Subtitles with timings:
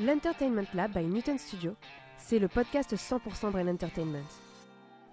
[0.00, 1.74] L'Entertainment Lab by Newton Studio,
[2.18, 4.22] c'est le podcast 100% Brain Entertainment.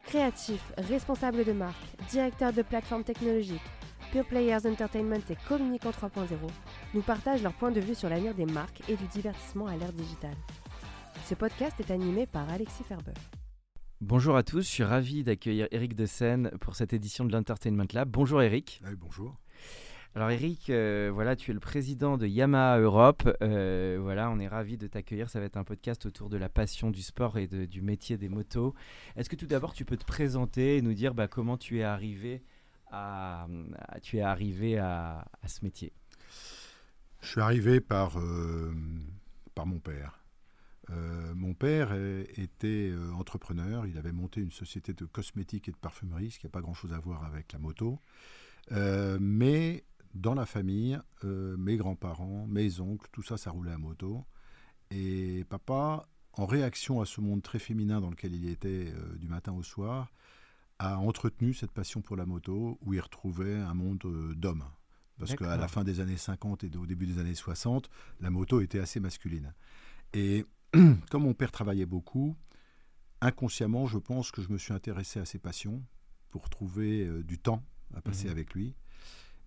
[0.04, 3.64] Créatifs, responsables de marque, directeurs de plateformes technologiques,
[4.12, 6.28] Pure Players Entertainment et Communicant 3.0
[6.94, 9.92] nous partagent leur point de vue sur l'avenir des marques et du divertissement à l'ère
[9.92, 10.38] digitale.
[11.26, 13.14] Ce podcast est animé par Alexis Ferber.
[14.02, 17.88] Bonjour à tous, je suis ravi d'accueillir Eric de Seine pour cette édition de l'Entertainment
[17.92, 18.08] Lab.
[18.12, 18.84] Bonjour Eric.
[18.86, 19.36] Oui, bonjour.
[20.16, 23.30] Alors Eric, euh, voilà, tu es le président de Yamaha Europe.
[23.42, 25.30] Euh, voilà, on est ravi de t'accueillir.
[25.30, 28.30] Ça va être un podcast autour de la passion du sport et du métier des
[28.30, 28.74] motos.
[29.18, 31.84] Est-ce que tout d'abord tu peux te présenter et nous dire bah, comment tu es
[31.84, 32.42] arrivé
[32.92, 33.46] à,
[34.04, 35.92] tu es arrivé à, ce métier?
[37.20, 38.74] Je suis arrivé par, euh,
[39.54, 40.22] par mon père.
[41.34, 41.94] Mon père
[42.38, 43.86] était entrepreneur.
[43.86, 46.94] Il avait monté une société de cosmétiques et de parfumerie, ce qui n'a pas grand-chose
[46.94, 48.00] à voir avec la moto.
[48.70, 49.84] Mais
[50.16, 54.26] dans la famille, euh, mes grands-parents, mes oncles, tout ça, ça roulait à moto.
[54.90, 59.28] Et papa, en réaction à ce monde très féminin dans lequel il était euh, du
[59.28, 60.12] matin au soir,
[60.80, 64.64] a entretenu cette passion pour la moto où il retrouvait un monde euh, d'hommes.
[65.18, 68.60] Parce qu'à la fin des années 50 et au début des années 60, la moto
[68.60, 69.54] était assez masculine.
[70.14, 70.46] Et
[71.10, 72.36] comme mon père travaillait beaucoup,
[73.22, 75.82] inconsciemment, je pense que je me suis intéressé à ses passions
[76.30, 78.32] pour trouver du temps à passer Mhm.
[78.32, 78.76] avec lui.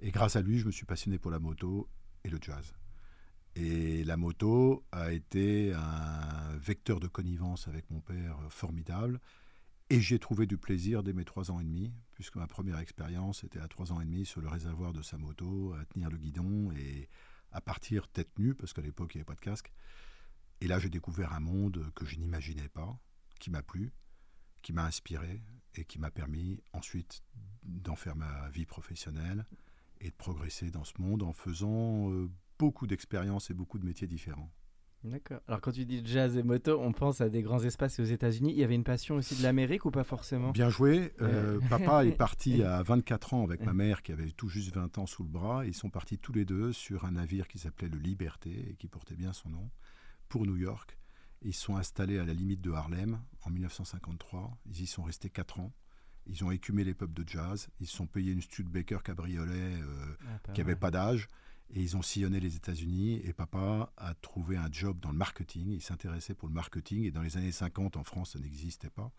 [0.01, 1.89] Et grâce à lui, je me suis passionné pour la moto
[2.25, 2.73] et le jazz.
[3.57, 9.21] Et la moto a été un vecteur de connivence avec mon père euh, formidable.
[9.91, 13.43] Et j'ai trouvé du plaisir dès mes trois ans et demi, puisque ma première expérience
[13.43, 16.19] était à trois ans et demi sur le réservoir de sa moto, à tenir le
[16.19, 17.09] guidon et
[17.51, 19.73] à partir tête nue, parce qu'à l'époque, il n'y avait pas de casque.
[20.61, 23.01] Et là, j'ai découvert un monde que je n'imaginais pas,
[23.41, 23.93] qui m'a plu,
[24.63, 25.43] qui m'a inspiré
[25.75, 27.23] et qui m'a permis ensuite
[27.65, 29.47] d'en faire ma vie professionnelle
[30.01, 34.07] et de progresser dans ce monde en faisant euh, beaucoup d'expériences et beaucoup de métiers
[34.07, 34.51] différents.
[35.05, 35.41] D'accord.
[35.47, 38.07] Alors quand tu dis jazz et moto, on pense à des grands espaces et aux
[38.07, 38.51] États-Unis.
[38.51, 40.51] Il y avait une passion aussi de l'Amérique ou pas forcément?
[40.51, 41.13] Bien joué.
[41.23, 41.61] Euh, Euh.
[41.71, 45.07] papa est parti à 24 ans avec ma mère qui avait tout juste 20 ans
[45.07, 45.65] sous le bras.
[45.67, 48.89] Ils sont partis tous les deux sur un navire qui s'appelait le Liberté et qui
[48.89, 49.71] portait bien son nom
[50.29, 50.99] pour New York.
[51.43, 54.59] Ils sont installés à la limite de Harlem en 1953.
[54.67, 55.73] Ils y sont restés 4 ans.
[56.29, 57.69] Ils ont écumé les pubs de jazz.
[57.81, 61.29] Ils se sont payés une Studebaker cabriolet euh, Ah, qui n'avait pas d'âge.
[61.75, 63.21] Et ils ont sillonné les États-Unis.
[63.25, 65.71] Et papa a trouvé un job dans le marketing.
[65.71, 67.05] Il s'intéressait pour le marketing.
[67.05, 69.11] Et dans les années 50, en France, ça n'existait pas.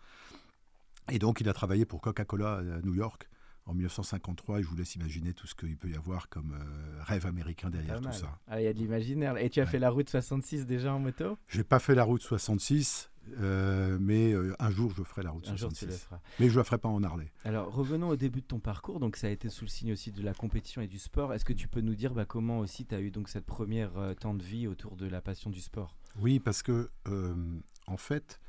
[1.11, 3.29] Et donc, il a travaillé pour Coca-Cola à New York
[3.69, 4.59] en 1953.
[4.59, 7.69] Et je vous laisse imaginer tout ce qu'il peut y avoir comme euh, rêve américain
[7.69, 8.39] derrière tout ça.
[8.47, 9.37] Ah, il y a de l'imaginaire.
[9.37, 9.69] Et tu as Ouais.
[9.69, 11.37] fait la route 66 déjà en moto?
[11.47, 15.47] J'ai pas fait la route 66, euh, mais euh, un jour, je ferai la route
[15.47, 15.85] Un jour tu 66.
[15.85, 16.19] le feras.
[16.39, 17.31] Mais je la ferai pas en Harley.
[17.45, 18.99] Alors revenons au début de ton parcours.
[18.99, 21.33] Donc ça a été sous le signe aussi de la compétition et du sport.
[21.33, 23.91] Est-ce que tu peux nous dire bah, comment aussi tu as eu donc cette première
[24.19, 25.95] temps de vie autour de la passion du sport?
[26.19, 26.89] Oui, parce que
[27.85, 28.39] en fait,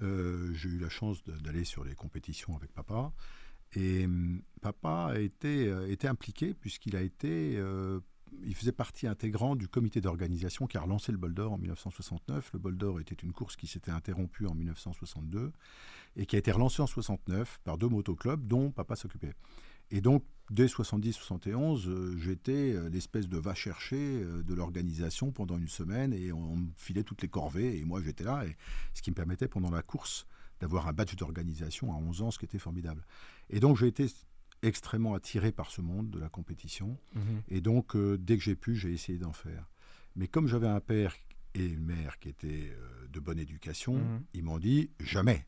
[0.00, 3.12] j'ai eu la chance d'aller sur les compétitions avec papa.
[3.74, 8.00] Et hum, papa euh, était impliqué puisqu'il a été, euh,
[8.44, 12.50] il faisait partie intégrante du comité d'organisation qui a relancé le bol d'or en 1969.
[12.52, 15.52] Le bol d'or était une course qui s'était interrompue en 1962
[16.16, 19.34] et qui a été relancée en 69 par deux motoclubs dont papa s'occupait.
[19.90, 25.56] Et donc, dès 70-71, euh, j'étais euh, l'espèce de va chercher euh, de l'organisation pendant
[25.56, 28.44] une semaine et on, on me filait toutes les corvées et moi j'étais là.
[28.44, 28.56] Et
[28.94, 30.26] ce qui me permettait pendant la course
[30.60, 33.04] d'avoir un badge d'organisation à 11 ans, ce qui était formidable.
[33.50, 34.06] Et donc j'ai été
[34.62, 36.98] extrêmement attiré par ce monde de la compétition.
[37.48, 39.70] Et donc, euh, dès que j'ai pu, j'ai essayé d'en faire.
[40.16, 41.14] Mais comme j'avais un père
[41.54, 44.24] et une mère qui étaient euh, de bonne éducation, Mhm.
[44.34, 45.46] ils m'ont dit jamais,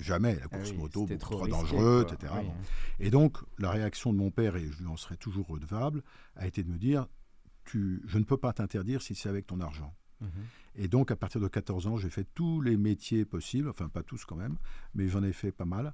[0.00, 2.14] jamais la Ah course oui, moto, beaucoup trop, risqué, dangereux, quoi.
[2.14, 2.32] etc.
[2.38, 2.50] Oui.
[2.98, 6.02] Et donc, la réaction de mon père, et je lui en serai toujours redevable,
[6.36, 7.06] a été de me dire
[7.66, 9.94] tu, Je ne peux pas t'interdire si c'est avec ton argent.
[10.20, 10.28] Mhm.
[10.76, 14.02] Et donc, à partir de 14 ans, j'ai fait tous les métiers possibles, enfin, pas
[14.02, 14.56] tous quand même,
[14.94, 15.92] mais j'en ai fait pas mal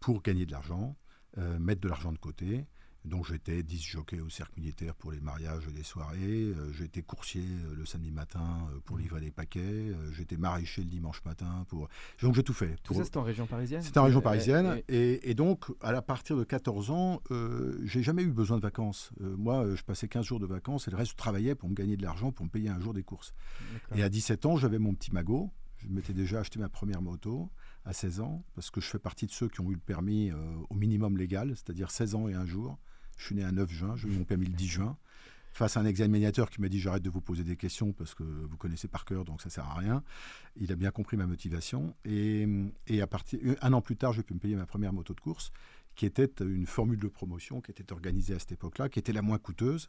[0.00, 0.96] pour gagner de l'argent,
[1.38, 2.66] euh, mettre de l'argent de côté.
[3.08, 6.18] Donc j'étais 10 jockeys au cercle militaire pour les mariages et les soirées.
[6.52, 9.00] Euh, j'étais coursier euh, le samedi matin euh, pour Mmh.
[9.00, 9.92] livrer les paquets.
[10.12, 11.64] j'étais maraîcher le dimanche matin.
[11.68, 11.88] pour.
[12.22, 12.76] Donc j'ai tout fait.
[12.82, 14.82] Tout Pour- ça, c'était en région parisienne C'était en région parisienne.
[14.88, 18.62] Et, et donc, à la partir de 14 ans, euh, j'ai jamais eu besoin de
[18.62, 19.10] vacances.
[19.20, 21.74] Euh, moi, je passais 15 jours de vacances et le reste, je travaillais pour me
[21.74, 23.32] gagner de l'argent, pour me payer un jour des courses.
[23.94, 25.50] Et à 17 ans, j'avais mon petit magot.
[25.78, 27.50] Je m'étais déjà acheté ma première moto
[27.84, 30.30] à 16 ans, parce que je fais partie de ceux qui ont eu le permis
[30.30, 30.36] euh,
[30.70, 32.76] au minimum légal, c'est-à-dire 16 ans et un jour.
[33.18, 34.96] Je suis né un 9 juin, j'ai eu mon permis le 10 juin.
[35.52, 38.22] Face à un examinateur qui m'a dit j'arrête de vous poser des questions parce que
[38.22, 40.04] vous connaissez par cœur, donc ça sert à rien.
[40.56, 41.96] Il a bien compris ma motivation.
[42.04, 42.46] Et,
[42.86, 45.20] et à partir, un an plus tard, j'ai pu me payer ma première moto de
[45.20, 45.50] course,
[45.96, 49.22] qui était une formule de promotion qui était organisée à cette époque-là, qui était la
[49.22, 49.88] moins coûteuse.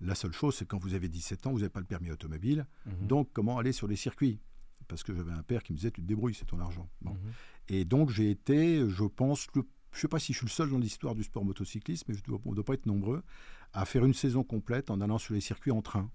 [0.00, 2.66] La seule chose, c'est quand vous avez 17 ans, vous n'avez pas le permis automobile.
[2.86, 3.06] Mhm.
[3.06, 4.40] Donc, comment aller sur les circuits?
[4.88, 6.88] Parce que j'avais un père qui me disait, tu te débrouilles, c'est ton argent.
[7.00, 7.12] Bon.
[7.12, 7.18] Mhm.
[7.68, 9.66] Et donc, j'ai été, je pense, le-
[9.96, 12.14] je ne sais pas si je suis le seul dans l'histoire du sport motocycliste, mais
[12.14, 13.22] je dois- on ne doit pas être nombreux,
[13.72, 16.10] à faire une saison complète en allant sur les circuits en train.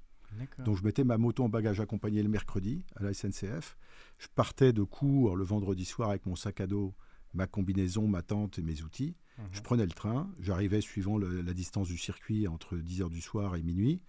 [0.63, 3.77] Donc, je mettais ma moto en bagage accompagné le mercredi à la SNCF.
[4.17, 6.93] Je partais de cours le vendredi soir avec mon sac à dos,
[7.33, 9.15] ma combinaison, ma tente et mes outils.
[9.37, 9.45] Mhm.
[9.51, 13.55] Je prenais le train, j'arrivais suivant le- la distance du circuit entre 10h du soir
[13.55, 14.01] et minuit,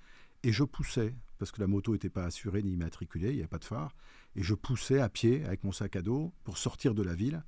[0.44, 3.48] et je poussais, parce que la moto n'était pas assurée ni immatriculée, il n'y avait
[3.48, 3.96] pas de phare,
[4.36, 7.42] et je poussais à pied avec mon sac à dos pour sortir de la ville.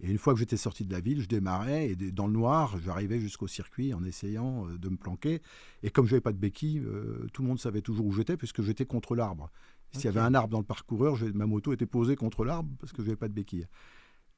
[0.00, 2.76] Et une fois que j'étais sorti de la ville, je démarrais, et dans le noir,
[2.84, 5.40] j'arrivais jusqu'au circuit en essayant euh, de me planquer.
[5.82, 8.36] Et comme je n'avais pas de béquille, euh, tout le monde savait toujours où j'étais,
[8.36, 9.50] puisque j'étais contre l'arbre.
[9.92, 12.92] S'il y avait un arbre dans le parcoureur, ma moto était posée contre l'arbre, parce
[12.92, 13.66] que je n'avais pas de béquille.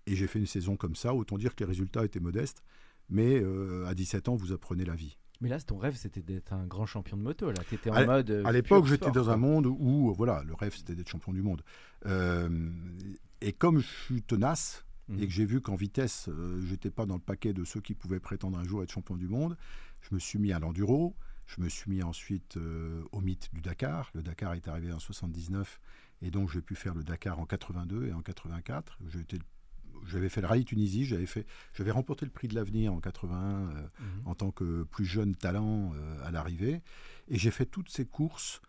[0.06, 2.62] Et j'ai fait une saison comme ça, autant dire que les résultats étaient modestes.
[3.10, 5.16] Mais euh, à 17 ans, vous apprenez la vie.
[5.40, 7.50] Mais là, ton rêve, c'était d'être un grand champion de moto.
[7.50, 8.30] Là, t'étais en À- mode.
[8.30, 11.42] euh, À l'époque, j'étais dans un monde où, voilà, le rêve, c'était d'être champion du
[11.42, 11.62] monde.
[12.06, 12.70] Euh,
[13.40, 15.22] et comme je suis tenace Mhm.
[15.22, 17.94] et que j'ai vu qu'en vitesse, euh, j'étais pas dans le paquet de ceux qui
[17.94, 19.56] pouvaient prétendre un jour être champion du monde,
[20.02, 21.14] je me suis mis à l'enduro.
[21.46, 24.10] Je me suis mis ensuite euh, au mythe du Dakar.
[24.14, 25.80] Le Dakar est arrivé en 79
[26.20, 28.98] et donc j'ai pu faire le Dakar en 82 et en 84.
[29.08, 29.38] J'ai été-
[30.06, 33.66] J'avais fait le rallye Tunisie, j'avais fait, j'avais remporté le prix de l'avenir en 81
[33.70, 34.22] euh, Mhm.
[34.26, 36.82] en tant que plus jeune talent euh, à l'arrivée.
[37.28, 38.60] Et j'ai fait toutes ces courses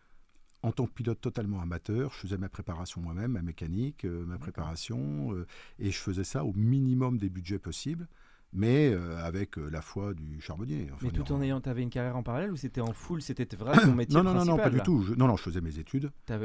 [0.61, 2.11] en tant que pilote totalement amateur.
[2.13, 5.45] Je faisais ma préparation moi-même, ma mécanique, euh, ma préparation, euh,
[5.79, 8.07] et je faisais ça au minimum des budgets possibles,
[8.51, 10.89] mais euh, avec la foi du charbonnier.
[10.93, 13.47] Enfin, Mais tout en ayant, t'avais une carrière en parallèle ou c'était en full C'était
[13.55, 15.01] vraiment ton métier non, non, non, non, pas du tout.
[15.03, 16.11] Je- non, non, je faisais mes études.
[16.27, 16.35] Je-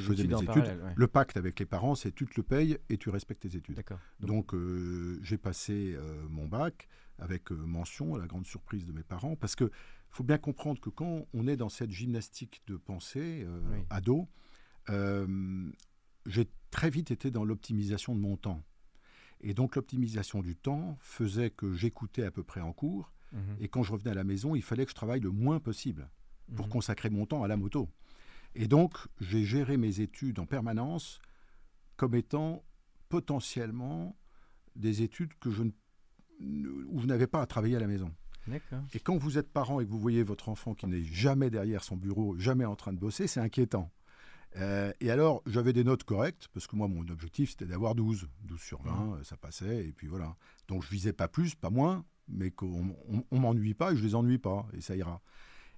[0.00, 0.64] faisais études mes études.
[0.66, 0.92] ouais.
[0.94, 3.76] Le pacte avec les parents, c'est tu te le payes et tu respectes tes études.
[3.76, 3.98] D'accord.
[4.20, 5.96] Donc euh, j'ai passé
[6.30, 6.86] mon bac
[7.18, 9.70] avec mention, à la grande surprise de mes parents, parce que
[10.16, 13.84] faut bien comprendre que quand on est dans cette gymnastique de pensée, euh, Oui.
[13.90, 14.28] ado,
[14.90, 15.70] euh,
[16.26, 18.62] j'ai très vite été dans l'optimisation de mon temps.
[19.40, 23.56] Et donc l'optimisation du temps faisait que j'écoutais à peu près en cours, Mhm.
[23.60, 26.08] et quand je revenais à la maison, il fallait que je travaille le moins possible
[26.54, 26.72] pour Mhm.
[26.72, 27.88] consacrer mon temps à la moto.
[28.54, 31.18] Et donc, j'ai géré mes études en permanence
[31.96, 32.62] comme étant
[33.08, 34.16] potentiellement
[34.76, 35.64] des études que je
[36.40, 38.12] ne, où vous n'avez pas à travailler à la maison.
[38.94, 41.82] Et quand vous êtes parent et que vous voyez votre enfant qui n'est jamais derrière
[41.82, 43.90] son bureau, jamais en train de bosser, c'est inquiétant.
[44.56, 48.28] Euh, et alors, j'avais des notes correctes, parce que moi, mon objectif, c'était d'avoir 12.
[48.44, 50.36] 12 sur 20, euh, ça passait, et puis voilà.
[50.68, 54.04] Donc, je visais pas plus, pas moins, mais qu'on on, on m'ennuie pas et je
[54.04, 55.20] les ennuie pas, et ça ira.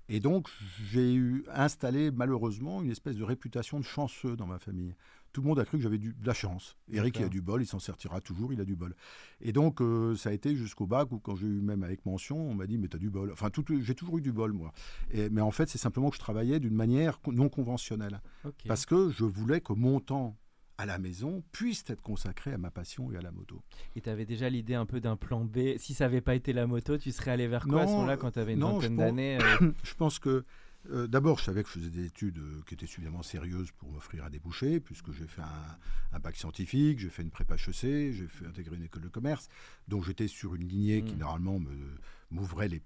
[0.08, 0.48] Et donc,
[0.90, 4.94] j'ai eu installé, malheureusement, une espèce de réputation de chanceux dans ma famille.
[5.36, 6.78] Tout le monde a cru que j'avais de la chance.
[6.90, 8.94] Eric, il a du bol, il s'en sortira toujours, il a du bol.
[9.42, 12.38] Et donc, euh, ça a été jusqu'au bac où, quand j'ai eu même avec mention,
[12.38, 13.30] on m'a dit, mais t'as du bol.
[13.30, 13.50] Enfin,
[13.82, 14.72] j'ai toujours eu du bol, moi.
[15.10, 18.22] Et- mais en fait, c'est simplement que je travaillais d'une manière non conventionnelle.
[18.66, 20.38] Parce que je voulais que mon temps
[20.78, 23.60] à la maison puisse être consacré à ma passion et à la moto.
[23.94, 25.76] Et tu avais déjà l'idée un peu d'un plan B.
[25.76, 28.16] Si ça n'avait pas été la moto, tu serais allé vers quoi à ce moment-là
[28.16, 30.46] quand tu avais une non, vingtaine d'années euh, Je pense que
[30.90, 33.90] euh, d'abord, je savais que je faisais des études euh, qui étaient suffisamment sérieuses pour
[33.90, 35.78] m'offrir à déboucher, puisque j'ai fait un,
[36.12, 39.48] un bac scientifique, j'ai fait une prépa HEC, j'ai fait intégrer une école de commerce.
[39.88, 41.18] Donc j'étais sur une lignée qui Mm.
[41.18, 41.96] normalement me-
[42.30, 42.82] m'ouvrait les,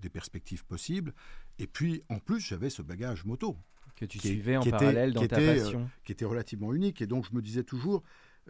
[0.00, 1.12] des, perspectives possibles.
[1.58, 3.56] Et puis en plus, j'avais ce bagage moto
[3.96, 5.90] que tu qui suivais en qui était- parallèle dans qui ta était, euh, passion.
[6.04, 7.00] qui était relativement unique.
[7.02, 8.02] Et donc, je me disais toujours,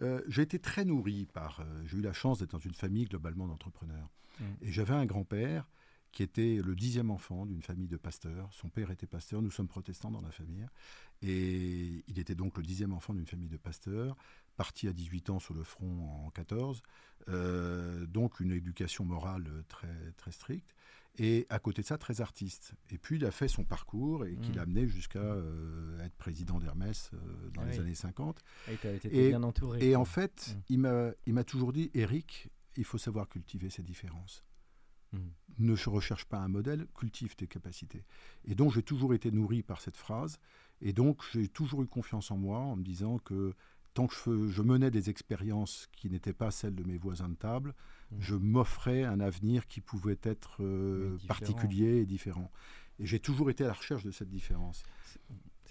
[0.03, 1.61] euh, j'ai été très nourri par.
[1.61, 4.09] euh, j'ai eu la chance d'être dans une famille globalement d'entrepreneurs.
[4.39, 4.45] Mm.
[4.63, 5.69] Et j'avais un grand-père
[6.13, 8.49] qui était le dixième enfant d'une famille de pasteurs.
[8.53, 10.67] Son père était pasteur, nous sommes protestants dans la famille.
[11.23, 14.17] Et il était donc le dixième enfant d'une famille de pasteurs,
[14.57, 16.83] parti à 18 ans sur le front en 14.
[17.29, 20.75] Euh, donc une éducation morale très, très stricte.
[21.19, 22.73] Et à côté de ça, très artiste.
[22.91, 24.55] Et puis il a fait son parcours et qui Mm.
[24.55, 27.81] l'a amené jusqu'à euh, être président d'Hermès euh, dans Ah les oui.
[27.81, 28.41] années 50.
[28.71, 29.85] Et tu été et- bien entouré.
[29.87, 30.01] Et quoi.
[30.01, 30.61] en fait, Mm.
[30.71, 34.45] il m'a il m'a toujours dit, Eric, il faut savoir cultiver ses différences.
[35.13, 35.19] Mmh.
[35.59, 38.05] Ne recherche pas un modèle, cultive tes capacités.
[38.45, 40.39] Et donc j'ai toujours été nourri par cette phrase.
[40.81, 43.55] Et donc j'ai toujours eu confiance en moi en me disant que
[43.93, 47.35] tant que je, je menais des expériences qui n'étaient pas celles de mes voisins de
[47.35, 47.75] table,
[48.11, 48.17] Mmh.
[48.21, 52.51] je m'offrais un avenir qui pouvait être euh, particulier et différent.
[52.99, 54.83] Et j'ai toujours été à la recherche de cette différence.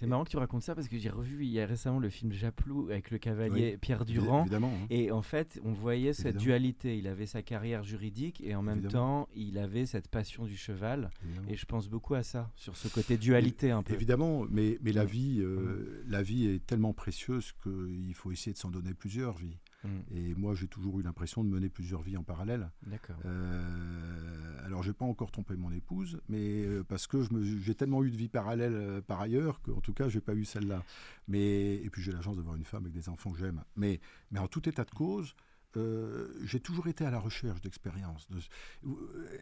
[0.00, 2.08] C'est marrant que tu racontes ça parce que j'ai revu il y a récemment le
[2.08, 4.40] film Japlou avec le cavalier Pierre Durand.
[4.40, 4.72] Évidemment.
[4.74, 4.86] hein.
[4.88, 6.42] Et en fait, on voyait cette Évidemment.
[6.44, 6.96] dualité.
[6.96, 9.24] Il avait sa carrière juridique et en même Évidemment.
[9.24, 11.10] temps, il avait cette passion du cheval.
[11.48, 13.92] Et je pense beaucoup à ça, sur ce côté dualité un peu.
[13.92, 18.58] Évidemment, mais, mais la, vie, euh, la vie est tellement précieuse qu'il faut essayer de
[18.58, 19.58] s'en donner plusieurs vies.
[19.84, 22.70] Mm, Et moi, j'ai toujours eu l'impression de mener plusieurs vies en parallèle.
[22.86, 23.16] D'accord.
[23.24, 27.18] Euh, alors, j'ai pas encore trompé mon épouse, mais euh, parce que
[27.60, 30.44] j'ai tellement eu de vies parallèles euh, par ailleurs qu'en tout cas, j'ai pas eu
[30.44, 30.84] celle-là.
[31.28, 33.62] Mais et puis j'ai la chance d'avoir une femme avec des enfants que j'aime.
[33.76, 35.34] Mais, mais en tout état de cause.
[35.76, 38.28] euh, j'ai toujours été à la recherche d'expériences.
[38.28, 38.40] De-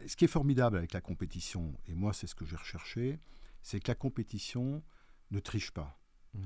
[0.06, 3.18] Ce qui est formidable avec la compétition, et moi c'est ce que j'ai recherché,
[3.62, 4.82] c'est que la compétition
[5.30, 5.98] ne triche pas.
[6.34, 6.40] Mm.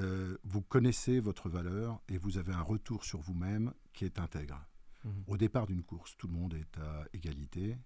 [0.00, 4.60] Euh, vous connaissez votre valeur et vous avez un retour sur vous-même qui est intègre.
[5.04, 5.24] Mhm.
[5.26, 7.78] Au départ d'une course, tout le monde est à égalité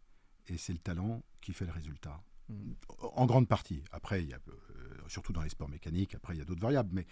[0.46, 2.22] et c'est le talent qui fait le résultat.
[2.48, 2.72] Mm.
[3.00, 3.82] En grande partie.
[3.92, 6.62] Après, il y a, euh, surtout dans les sports mécaniques, après il y a d'autres
[6.62, 6.90] variables.
[6.92, 7.06] Mais,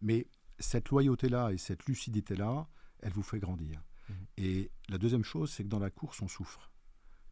[0.00, 0.26] mais
[0.58, 2.68] cette loyauté-là et cette lucidité-là,
[3.00, 3.82] elle vous fait grandir.
[4.08, 4.16] Mhm.
[4.38, 6.70] Et la deuxième chose, c'est que dans la course, on souffre.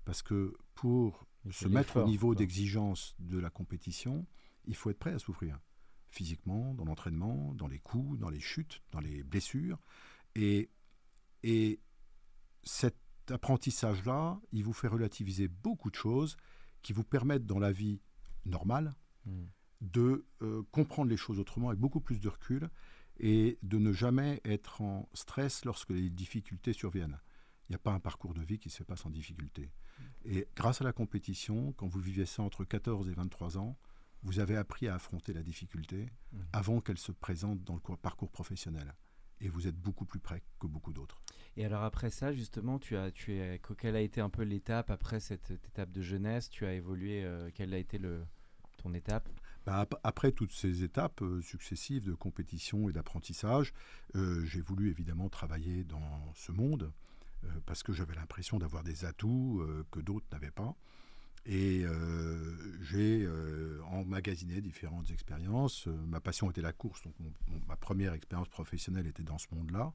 [0.05, 4.27] Parce que pour se mettre au niveau d'exigence de la compétition,
[4.67, 5.59] il faut être prêt à souffrir.
[6.17, 9.79] Physiquement, dans l'entraînement, dans les coups, dans les chutes, dans les blessures.
[10.35, 10.71] Et,
[11.43, 11.81] et
[12.63, 12.97] cet
[13.29, 16.37] apprentissage-là, il vous fait relativiser beaucoup de choses
[16.83, 18.01] qui vous permettent dans la vie
[18.45, 18.95] normale
[19.27, 19.45] Mm.
[19.81, 22.71] de euh, comprendre les choses autrement avec beaucoup plus de recul
[23.19, 27.19] et de ne jamais être en stress lorsque les difficultés surviennent.
[27.69, 29.71] Il n'y a pas un parcours de vie qui se fait pas sans difficulté.
[30.25, 33.77] Et grâce à la compétition, quand vous vivez ça entre 14 et 23 ans,
[34.27, 36.41] vous avez appris à affronter la difficulté Mhm.
[36.53, 38.93] avant qu'elle se présente dans le cour- parcours professionnel.
[39.41, 41.21] Et vous êtes beaucoup plus prêt que beaucoup d'autres.
[41.57, 44.43] Et alors après ça, justement, tu as, tu es, que- quelle a été un peu
[44.43, 46.51] l'étape après cette étape de jeunesse?
[46.51, 47.23] Tu as évolué.
[47.25, 48.25] euh, quelle a été le,
[48.79, 49.29] ton étape?
[49.67, 53.73] Bah, ap- après toutes ces étapes euh, successives de compétition et d'apprentissage,
[54.15, 56.93] euh, j'ai voulu évidemment travailler dans ce monde
[57.65, 60.75] parce que j'avais l'impression d'avoir des atouts que d'autres n'avaient pas.
[61.49, 65.87] Et euh, j'ai euh, emmagasiné différentes expériences.
[65.87, 69.39] Euh, ma passion était la course, donc mon- mon- ma première expérience professionnelle était dans
[69.39, 69.93] ce monde-là,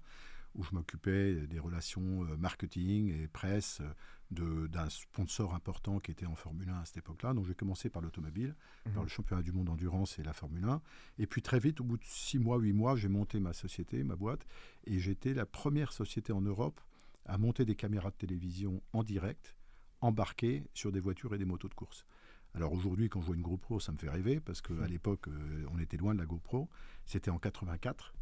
[0.56, 3.82] où je m'occupais des relations euh, marketing et presse
[4.30, 7.34] d'un sponsor important qui était en Formule 1 à cette époque-là.
[7.34, 8.56] Donc j'ai commencé par l'automobile,
[8.94, 10.82] par le championnat du monde d'endurance et la Formule 1.
[11.20, 14.06] Et puis très vite, au bout de six mois, huit mois, j'ai monté ma société,
[14.06, 14.48] ma boîte,
[14.86, 16.80] et j'étais la première société en Europe
[17.26, 19.54] à monter des caméras de télévision en direct,
[20.02, 22.06] embarquées sur des voitures et des motos de course.
[22.54, 25.66] Alors aujourd'hui, quand je vois une GoPro, ça me fait rêver, parce qu'à l'époque, euh,
[25.74, 26.68] on était loin de la GoPro.
[27.06, 28.14] C'était en 84.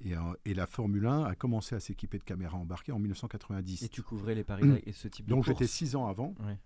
[0.00, 3.82] Et, euh, et la Formule 1 a commencé à s'équiper de caméras embarquées en 1990.
[3.82, 4.80] Et tu couvrais les paris Mm.
[4.84, 6.34] et ce type Donc de course j'étais six ans avant.
[6.40, 6.58] Ouais.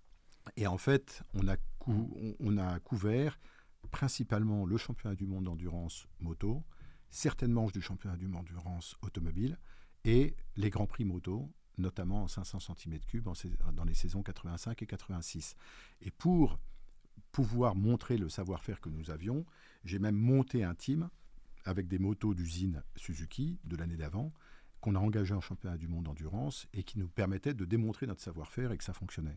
[0.57, 2.09] Et en fait, on a, on,
[2.41, 3.39] on a couvert
[3.91, 6.63] principalement le championnat du monde d'endurance moto,
[7.11, 9.59] certaines manches du championnat du monde d'endurance automobile
[10.05, 11.51] et les grands prix moto,
[11.81, 15.55] notamment en 500 cm3 en sais- dans les saisons 85 et 86.
[16.03, 16.59] Et pour
[17.33, 19.45] pouvoir montrer le savoir-faire que nous avions,
[19.85, 21.09] j'ai même monté un team
[21.65, 24.33] avec des motos d'usine Suzuki de l'année d'avant
[24.81, 28.23] qu'on a engagé en championnat du monde d'endurance et qui nous permettait de démontrer notre
[28.23, 29.37] savoir-faire et que ça fonctionnait.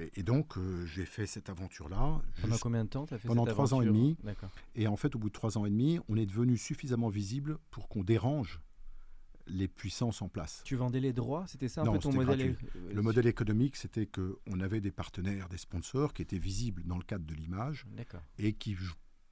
[0.00, 2.22] Et, et donc, euh, j'ai fait cette aventure-là.
[2.40, 4.16] Pendant combien de temps tu as fait pendant trois ans et demi.
[4.74, 7.58] Et en fait, au bout de trois ans et demi, on est devenu suffisamment visible
[7.70, 8.58] pour qu'on dérange
[9.46, 10.62] les puissances en place.
[10.64, 12.68] Tu vendais les droits C'était ça un Non, peu ton modèle gratuit.
[12.76, 16.96] euh, Le modèle économique, c'était qu'on avait des partenaires, des sponsors qui étaient visibles dans
[16.96, 17.86] le cadre de l'image
[18.38, 18.74] et qui,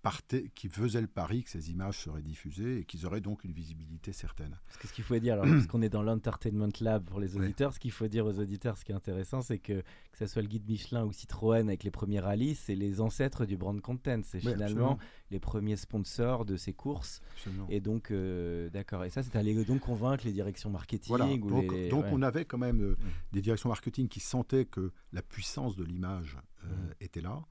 [0.03, 3.53] partaient, qui faisaient le pari que ces images seraient diffusées et qu'ils auraient donc une
[3.53, 4.59] visibilité certaine.
[4.67, 7.37] Parce que ce qu'il faut dire, alors, parce qu'on est dans l'Entertainment Lab pour les
[7.37, 7.45] Ouais.
[7.45, 9.83] auditeurs, ce qu'il faut dire aux auditeurs, ce qui est intéressant, c'est que
[10.13, 13.47] que ce soit le guide Michelin ou Citroën avec les premiers rallyes, c'est les ancêtres
[13.47, 14.21] du brand content.
[14.25, 14.99] C'est Ouais, finalement absolument.
[15.31, 17.23] les premiers sponsors de ces courses.
[17.37, 17.67] Absolument.
[17.71, 19.05] Et donc, euh, d'accord.
[19.05, 21.09] Et ça, c'est aller donc convaincre les directions marketing.
[21.09, 22.11] Voilà, ou donc, les- donc ouais.
[22.13, 22.97] on avait quand même euh,
[23.33, 26.91] des directions marketing qui sentaient que la puissance de l'image euh, Mm.
[27.01, 27.43] était là.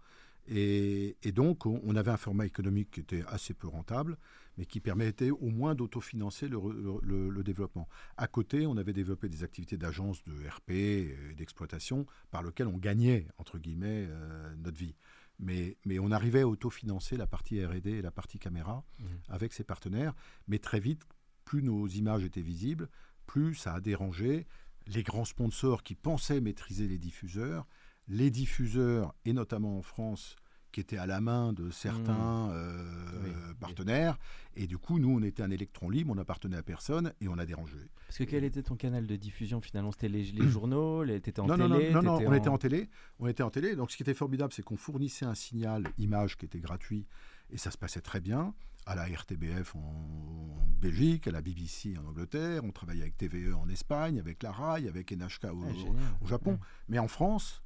[0.48, 4.18] Et, et donc on, avait un format économique qui était assez peu rentable,
[4.58, 6.60] mais qui permettait au moins d'autofinancer le,
[7.04, 7.88] le- le développement.
[8.18, 12.78] À côté, on avait développé des activités d'agence de RP et d'exploitation par lesquelles on
[12.78, 14.96] gagnait, entre guillemets, euh, notre vie.
[15.40, 19.06] Mais, mais on arrivait à autofinancer la partie RD et la partie caméra Mhm.
[19.30, 20.14] avec ses partenaires.
[20.48, 21.04] Mais très vite,
[21.46, 22.90] plus nos images étaient visibles,
[23.26, 24.46] plus ça a dérangé
[24.88, 27.66] les grands sponsors qui pensaient maîtriser les diffuseurs
[28.12, 30.36] les diffuseurs, et notamment en France,
[30.72, 32.52] qui étaient à la main de certains Mmh.
[32.54, 34.18] euh, partenaires.
[34.56, 37.38] Et du coup, nous, on était un électron libre, on n'appartenait à personne et on
[37.38, 37.78] a dérangé.
[38.08, 39.92] Parce que quel était ton canal de diffusion finalement?
[39.92, 42.34] C'était les, les journaux les- T'étais en non, non, non, télé non, non, t'étais on
[42.34, 42.90] était en télé.
[43.20, 43.76] On était en télé.
[43.76, 47.06] Donc, ce qui était formidable, c'est qu'on fournissait un signal image qui était gratuit
[47.50, 48.54] et ça se passait très bien
[48.86, 52.64] à la RTBF en, en Belgique, à la BBC en Angleterre.
[52.64, 56.52] On travaillait avec TVE en Espagne, avec la RAI, avec NHK au, Ah, au Japon.
[56.52, 56.58] Ouais.
[56.88, 57.62] Mais en France,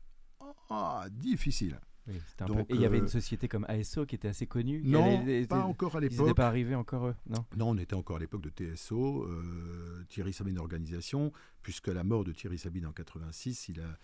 [0.69, 1.79] ah, difficile.
[2.07, 4.13] Oui, c'était un Donc, peu- Et il y avait euh, une société comme ASO qui
[4.15, 4.81] était assez connue.
[4.83, 6.35] Non, pas encore à Ils n'étaient l'époque.
[6.37, 7.43] pas arrivés encore eux, non?
[7.57, 11.31] Non, on était encore à l'époque de TSO, euh, Thierry Sabine Organisation,
[11.63, 13.97] puisque à la mort de Thierry Sabine en 86, il a,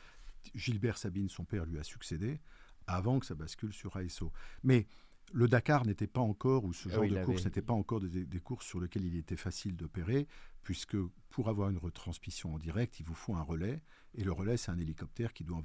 [0.55, 2.39] Gilbert Sabine, son père, lui a succédé
[2.87, 4.31] avant que ça bascule sur ASO.
[4.63, 4.87] Mais
[5.31, 7.73] le Dakar n'était pas encore, ou ce Ah genre oui, de course avait- n'était pas
[7.73, 10.27] encore des, des courses sur lesquelles il était facile d'opérer,
[10.63, 10.97] puisque
[11.29, 13.83] pour avoir une retransmission en direct, il vous faut un relais,
[14.15, 15.61] et le relais, c'est un hélicoptère qui doit.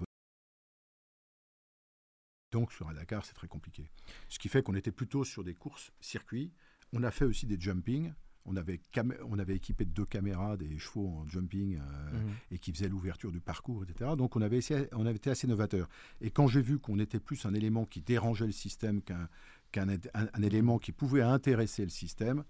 [2.57, 3.91] Donc sur un Dakar, c'est très compliqué.
[4.31, 6.51] Ce qui fait qu'on était plutôt sur des courses circuits.
[6.95, 8.15] On a fait aussi des jumping.
[8.47, 8.81] On avait,
[9.29, 12.33] on avait équipé de deux caméras, des chevaux en jumping, euh, Mhm.
[12.53, 14.13] et qui faisaient l'ouverture du parcours, etc.
[14.17, 15.87] Donc on avait, essayé- on avait été assez novateur.
[16.23, 19.29] Et quand j'ai vu qu'on était plus un élément qui dérangeait le système qu'un
[19.73, 22.45] qu'un un- un élément qui pouvait intéresser le système,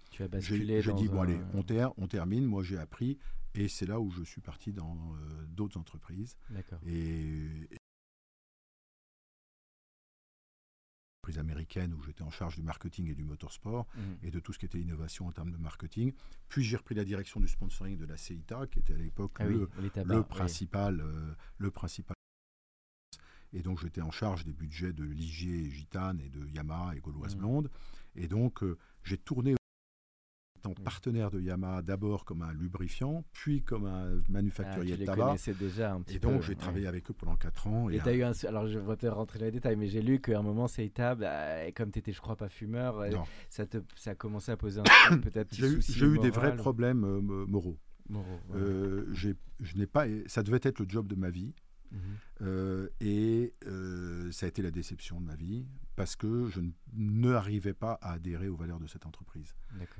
[0.85, 3.17] j'ai dit, bon un- allez, on, ter- on termine, moi j'ai appris,
[3.55, 6.37] et c'est là où je suis parti dans euh, d'autres entreprises.
[6.51, 6.79] D'accord.
[6.85, 6.93] Et,
[7.71, 7.77] et-
[11.27, 14.17] entreprise américaine où j'étais en charge du marketing et du motorsport Mhm.
[14.23, 16.13] et de tout ce qui était innovation en termes de marketing.
[16.47, 19.45] Puis j'ai repris la direction du sponsoring de la CEITA, qui était à l'époque Ah
[19.45, 20.27] le, les tabacs, le oui.
[20.29, 22.15] principal, euh, le principal.
[23.53, 26.99] Et donc j'étais en charge des budgets de Ligier et Gitane et de Yamaha et
[27.01, 27.39] Gauloise Mhm.
[27.41, 27.71] Blonde.
[28.15, 29.55] Et donc euh, j'ai tourné
[30.65, 30.75] en Mhm.
[30.83, 35.25] partenaire de Yamaha d'abord comme un lubrifiant, puis comme un Ah, manufacturier tu de tabac.
[35.25, 36.55] connaissais déjà un petit Et donc j'ai ouais.
[36.55, 37.89] travaillé avec eux pendant 4 ans.
[37.89, 38.31] Et un- t'as eu un...
[38.47, 41.15] Alors je vais peut-être rentrer dans les détails, mais j'ai lu qu'à un moment, Seita,
[41.15, 43.23] bah, comme tu étais, je crois, pas fumeur, euh, Non.
[43.49, 43.77] ça, te...
[43.95, 44.83] ça a commencé à poser un
[45.19, 47.77] peut-être J'ai eu, souci j'ai eu des vrais problèmes euh, mo- moraux.
[48.09, 48.39] moraux.
[48.49, 48.59] ouais.
[48.59, 51.53] Euh, j'ai- je n'ai pas, ça devait être le job de ma vie,
[52.41, 55.65] euh, et euh, ça a été la déception de ma vie
[55.97, 59.55] parce que je n- n'arrivais pas à adhérer aux valeurs de cette entreprise.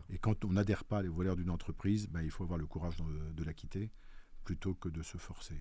[0.09, 2.95] Et quand on n'adhère pas aux valeurs d'une entreprise, ben, il faut avoir le courage
[2.97, 3.91] de, de la quitter
[4.45, 5.55] plutôt que de se forcer.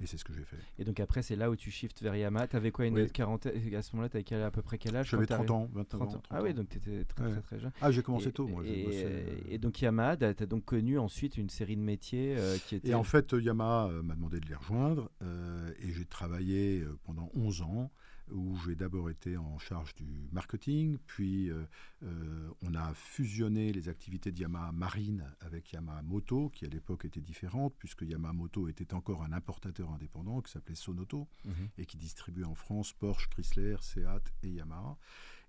[0.00, 0.56] Et c'est ce que j'ai fait.
[0.78, 2.46] Et donc après, c'est là où tu shifts vers Yamaha.
[2.46, 3.10] T'avais quoi, une Oui.
[3.10, 5.68] quarantaine À ce moment-là, t'avais à peu près quel âge J'avais quand 30 t'arrives ans,
[5.74, 6.04] 29 30 ans.
[6.04, 6.20] ans.
[6.20, 7.32] 30 Ah oui, donc tu étais très, Ouais.
[7.32, 7.72] très très jeune.
[7.82, 8.64] Ah, j'ai commencé Et- tôt, moi.
[8.64, 11.82] Et, bossé, euh, euh, et donc Yamaha, tu as donc connu ensuite une série de
[11.82, 12.90] métiers euh, qui étaient.
[12.90, 16.96] Et en fait, Yamaha euh, m'a demandé de les rejoindre euh, et j'ai travaillé euh,
[17.04, 17.90] pendant 11 ans
[18.30, 21.64] où j'ai d'abord été en charge du marketing, puis euh,
[22.04, 27.04] euh, on a fusionné les activités de Yamaha Marine avec Yamaha Moto, qui à l'époque
[27.04, 31.68] était différente, puisque Yamaha Moto était encore un importateur indépendant qui s'appelait Sonoto Mhm.
[31.78, 34.96] et qui distribuait en France Porsche, Chrysler, Seat et Yamaha.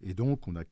[0.02, 0.64] Et donc, on a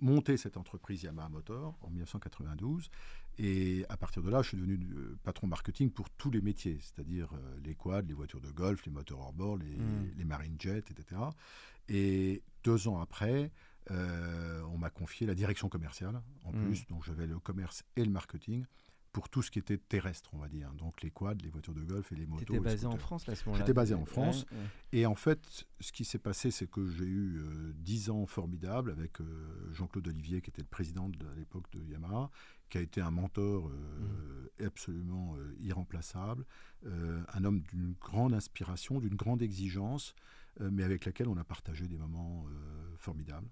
[0.00, 2.90] monté cette entreprise Yamaha Motor en 1992.
[3.38, 6.78] Et à partir de là, je suis devenu euh, patron marketing pour tous les métiers,
[6.80, 10.10] c'est-à-dire euh, les quads, les voitures de golf, les moteurs hors bord, les, Mm.
[10.16, 11.20] les marine jets, etc.
[11.88, 13.50] Et deux ans après,
[13.90, 16.64] euh, on m'a confié la direction commerciale en Mm.
[16.66, 18.64] plus, donc j'avais le commerce et le marketing
[19.12, 20.72] pour tout ce qui était terrestre, on va dire.
[20.74, 22.44] Donc les quads, les voitures de golf et les motos.
[22.44, 22.96] T'étais et basé en.
[22.96, 24.46] France là, à ce moment-là J'étais basé en France.
[24.50, 24.58] ouais.
[24.92, 28.90] Et en fait, ce qui s'est passé, c'est que j'ai eu euh, dix ans formidables
[28.90, 29.24] avec euh,
[29.72, 32.30] Jean-Claude Olivier, qui était le président de, à l'époque de Yamaha,
[32.70, 36.46] qui a été un mentor euh, absolument euh, irremplaçable,
[36.86, 40.14] euh, un homme d'une grande inspiration, d'une grande exigence,
[40.60, 43.50] euh, mais avec laquelle on a partagé des moments euh, formidables.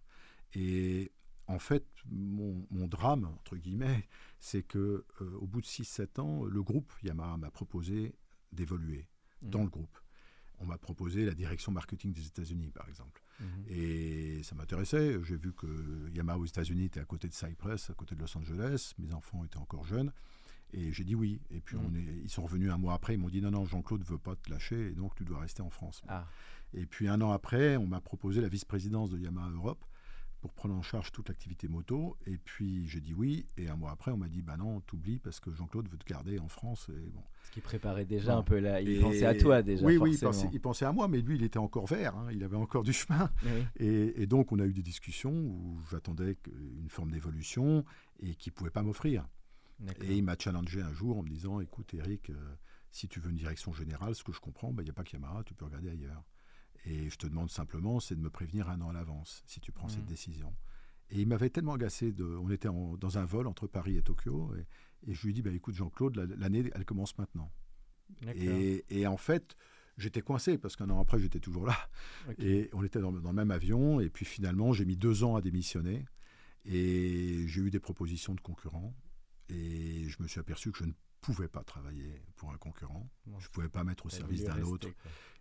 [0.55, 1.12] Et
[1.50, 4.08] en fait, mon, mon drame, entre guillemets,
[4.38, 8.14] c'est que euh, au bout de 6-7 ans, le groupe Yamaha m'a proposé
[8.52, 9.08] d'évoluer
[9.42, 9.98] dans le groupe.
[10.60, 13.22] On m'a proposé la direction marketing des États-Unis, par exemple.
[13.40, 13.64] Mhm.
[13.68, 15.18] Et ça m'intéressait.
[15.24, 15.66] J'ai vu que
[16.14, 18.92] Yamaha aux États-Unis était à côté de Cypress, à côté de Los Angeles.
[18.98, 20.12] Mes enfants étaient encore jeunes.
[20.72, 21.40] Et j'ai dit oui.
[21.50, 23.14] Et puis on est, ils sont revenus un mois après.
[23.14, 24.90] Ils m'ont dit non, non, Jean-Claude ne veut pas te lâcher.
[24.90, 26.02] Et donc tu dois rester en France.
[26.06, 26.28] Ah,
[26.74, 29.84] Et puis un an après, on m'a proposé la vice-présidence de Yamaha Europe
[30.40, 32.16] pour prendre en charge toute l'activité moto.
[32.26, 33.46] Et puis j'ai dit oui.
[33.57, 36.07] Et un mois après, on m'a dit bah non, t'oublies parce que Jean-Claude veut te
[36.07, 36.88] garder en France.
[36.90, 37.22] Et bon.
[37.44, 38.38] ce qui préparait déjà Bon.
[38.40, 38.81] un peu là.
[38.81, 39.85] Il Et- pensait à toi déjà.
[39.85, 42.16] Oui, oui, il pensait, il pensait à moi, mais lui, il était encore vert.
[42.16, 43.31] hein, il avait encore du chemin.
[43.44, 43.64] Oui.
[43.76, 46.37] Et, et donc, on a eu des discussions où j'attendais
[46.81, 47.85] une forme d'évolution
[48.20, 49.26] et qu'il ne pouvait pas m'offrir.
[50.03, 52.35] Et il m'a challengé un jour en me disant Écoute, Eric, euh,
[52.90, 55.05] si tu veux une direction générale, ce que je comprends, bah, il n'y a pas
[55.11, 56.22] Yamaha, tu peux regarder ailleurs.
[56.86, 59.70] Et je te demande simplement, c'est de me prévenir un an à l'avance si tu
[59.72, 60.54] prends cette décision.
[61.10, 62.12] Et il m'avait tellement agacé.
[62.12, 64.54] De, on était en- dans un vol entre Paris et Tokyo.
[64.56, 67.50] Et, et je lui ai dit bah, Écoute, Jean-Claude, la- l'année, elle commence maintenant.
[68.34, 69.56] Et, et en fait,
[69.98, 71.76] j'étais coincé parce qu'un an après, j'étais toujours là.
[72.38, 74.00] Et on était dans, le même avion.
[74.00, 76.06] Et puis finalement, j'ai mis deux ans à démissionner.
[76.64, 78.94] Et j'ai eu des propositions de concurrents.
[79.48, 83.09] Et je me suis aperçu que je ne pouvais pas travailler pour un concurrent.
[83.26, 84.88] je ne pouvais pas mettre au service d'un autre.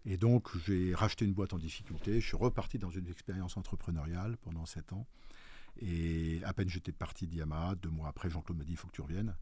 [0.05, 2.19] Et donc, j'ai racheté une boîte en difficulté.
[2.19, 5.07] Je suis reparti dans une expérience entrepreneuriale pendant sept ans.
[5.81, 8.95] Et à peine j'étais parti d'Yamaha, deux mois après, Jean-Claude m'a dit il faut que
[8.95, 9.35] tu reviennes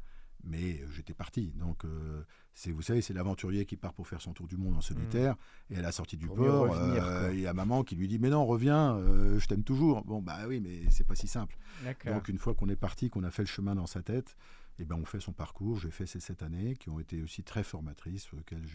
[0.43, 1.53] mais euh, j'étais parti.
[1.55, 2.23] Donc, euh,
[2.53, 5.35] c'est, vous savez, c'est l'aventurier qui part pour faire son tour du monde en solitaire.
[5.69, 5.73] Mmh.
[5.73, 8.29] Et à la sortie du port, euh, il y a maman qui lui dit Mais
[8.29, 8.99] non, reviens,
[9.37, 10.03] je t'aime toujours.
[10.05, 11.57] Bon, bah oui, mais c'est pas si simple.
[12.05, 14.35] Donc, une fois qu'on est parti, qu'on a fait le chemin dans sa tête,
[14.79, 15.79] eh ben, on fait son parcours.
[15.79, 18.65] J'ai fait ces sept années qui ont été aussi très formatrices, sur lesquelles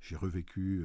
[0.00, 0.84] j'ai, revécu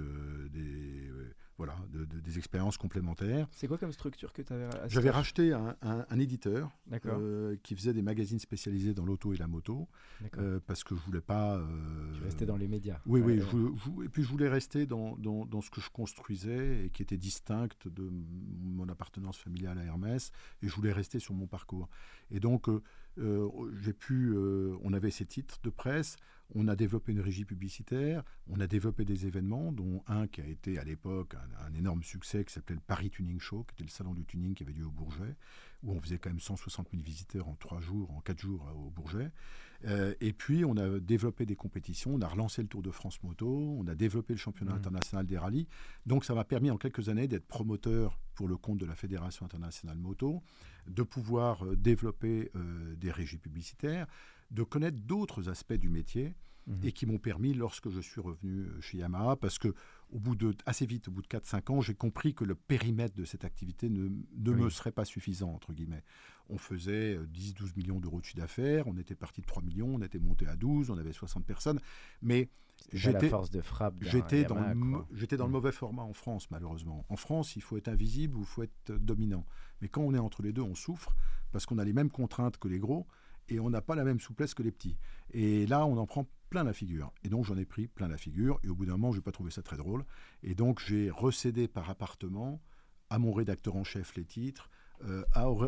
[0.51, 1.09] des
[1.57, 3.47] voilà, des expériences complémentaires.
[3.51, 6.71] C'est quoi comme structure que tu avais J'avais racheté un, éditeur
[7.05, 9.87] euh, qui faisait des magazines spécialisés dans l'auto et la moto,
[10.37, 11.57] euh, parce que je voulais pas...
[11.57, 12.99] Euh, tu restais dans les médias.
[13.05, 13.39] Oui, oui,
[14.03, 17.17] et puis je voulais rester dans, dans, dans, ce que je construisais et qui était
[17.17, 18.09] distinct de
[18.63, 20.31] mon appartenance familiale à Hermès,
[20.63, 21.87] et je voulais rester sur mon parcours.
[22.31, 22.67] Et donc,
[23.17, 24.35] j'ai pu...
[24.83, 26.17] on avait ces titres de presse,
[26.55, 30.45] on a développé une régie publicitaire, on a développé des événements, dont un qui a
[30.45, 33.89] été à l'époque un, énorme succès, qui s'appelait le Paris Tuning Show, qui était le
[33.89, 35.35] salon du tuning qui avait lieu au Bourget,
[35.83, 38.89] où on faisait quand même 160 000 visiteurs en trois jours, en quatre jours au
[38.89, 39.31] Bourget.
[39.85, 43.21] Euh, et puis, on a développé des compétitions, on a relancé le Tour de France
[43.23, 44.77] Moto, on a développé le championnat mmh.
[44.77, 45.67] international des rallyes.
[46.05, 49.45] Donc, ça m'a permis en quelques années d'être promoteur pour le compte de la Fédération
[49.45, 50.41] internationale moto,
[50.87, 54.07] de pouvoir euh, développer euh, des régies publicitaires,
[54.51, 56.35] de connaître d'autres aspects du métier
[56.67, 56.79] mhm.
[56.83, 59.73] et qui m'ont permis, lorsque je suis revenu chez Yamaha, parce que
[60.13, 63.15] au bout de, assez vite, au bout de 4-5 ans, j'ai compris que le périmètre
[63.15, 66.03] de cette activité ne, ne me serait pas suffisant, entre guillemets.
[66.49, 69.95] On faisait 10-12 euh, millions d'euros de chiffre d'affaires, on était parti de 3 millions,
[69.95, 71.79] on était monté à 12, on avait 60 personnes,
[72.21, 72.49] mais
[72.91, 73.95] j'étais force de frappe.
[74.01, 74.75] J'étais dans, le,
[75.13, 75.53] j'étais dans le mm.
[75.53, 77.05] mauvais format en France, malheureusement.
[77.09, 79.47] En France, il faut être invisible ou il faut être dominant.
[79.81, 81.15] Mais quand on est entre les deux, on souffre
[81.51, 83.07] parce qu'on a les mêmes contraintes que les gros
[83.49, 84.97] et on n'a pas la même souplesse que les petits.
[85.31, 87.11] Et là, on en prend plein la figure.
[87.23, 88.59] Et donc, j'en ai pris plein la figure.
[88.63, 90.05] Et au bout d'un moment, je n'ai pas trouvé ça très drôle.
[90.43, 92.61] Et donc, j'ai recédé par appartement
[93.09, 94.69] à mon rédacteur en chef les titres,
[95.05, 95.23] euh,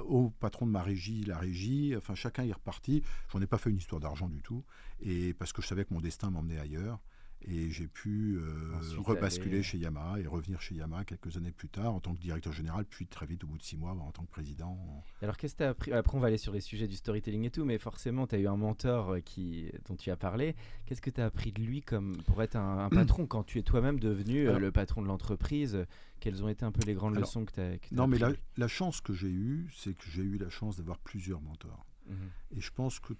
[0.07, 1.93] au, patron de ma régie la régie.
[1.97, 3.03] Enfin, chacun est reparti.
[3.31, 4.63] J'en ai pas fait une histoire d'argent du tout.
[4.99, 6.99] Et parce que je savais que mon destin m'emmenait ailleurs.
[7.47, 11.93] Et j'ai pu euh, rebasculer chez Yamaha et revenir chez Yamaha quelques années plus tard
[11.93, 14.23] en tant que directeur général, puis très vite, au bout de six mois, en tant
[14.23, 14.77] que président.
[15.21, 15.93] Alors, qu'est-ce que tu as appris?
[15.93, 18.39] Après, on va aller sur les sujets du storytelling et tout, mais forcément, tu as
[18.39, 20.55] eu un mentor euh, qui, dont tu as parlé.
[20.85, 23.63] Qu'est-ce que tu as appris de lui comme pour être un, patron quand tu es
[23.63, 25.85] toi-même devenu euh, le patron de l'entreprise
[26.19, 28.17] Quelles ont été un peu les grandes leçons que tu as, Non, mais
[28.57, 31.85] la, chance que j'ai eue, c'est que j'ai eu la chance d'avoir plusieurs mentors.
[32.09, 32.15] Mhm.
[32.57, 33.13] Et je pense que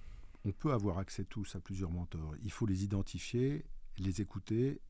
[0.48, 2.36] on peut avoir accès tous à plusieurs mentors.
[2.44, 3.66] Il faut les identifier
[3.98, 4.82] les écouter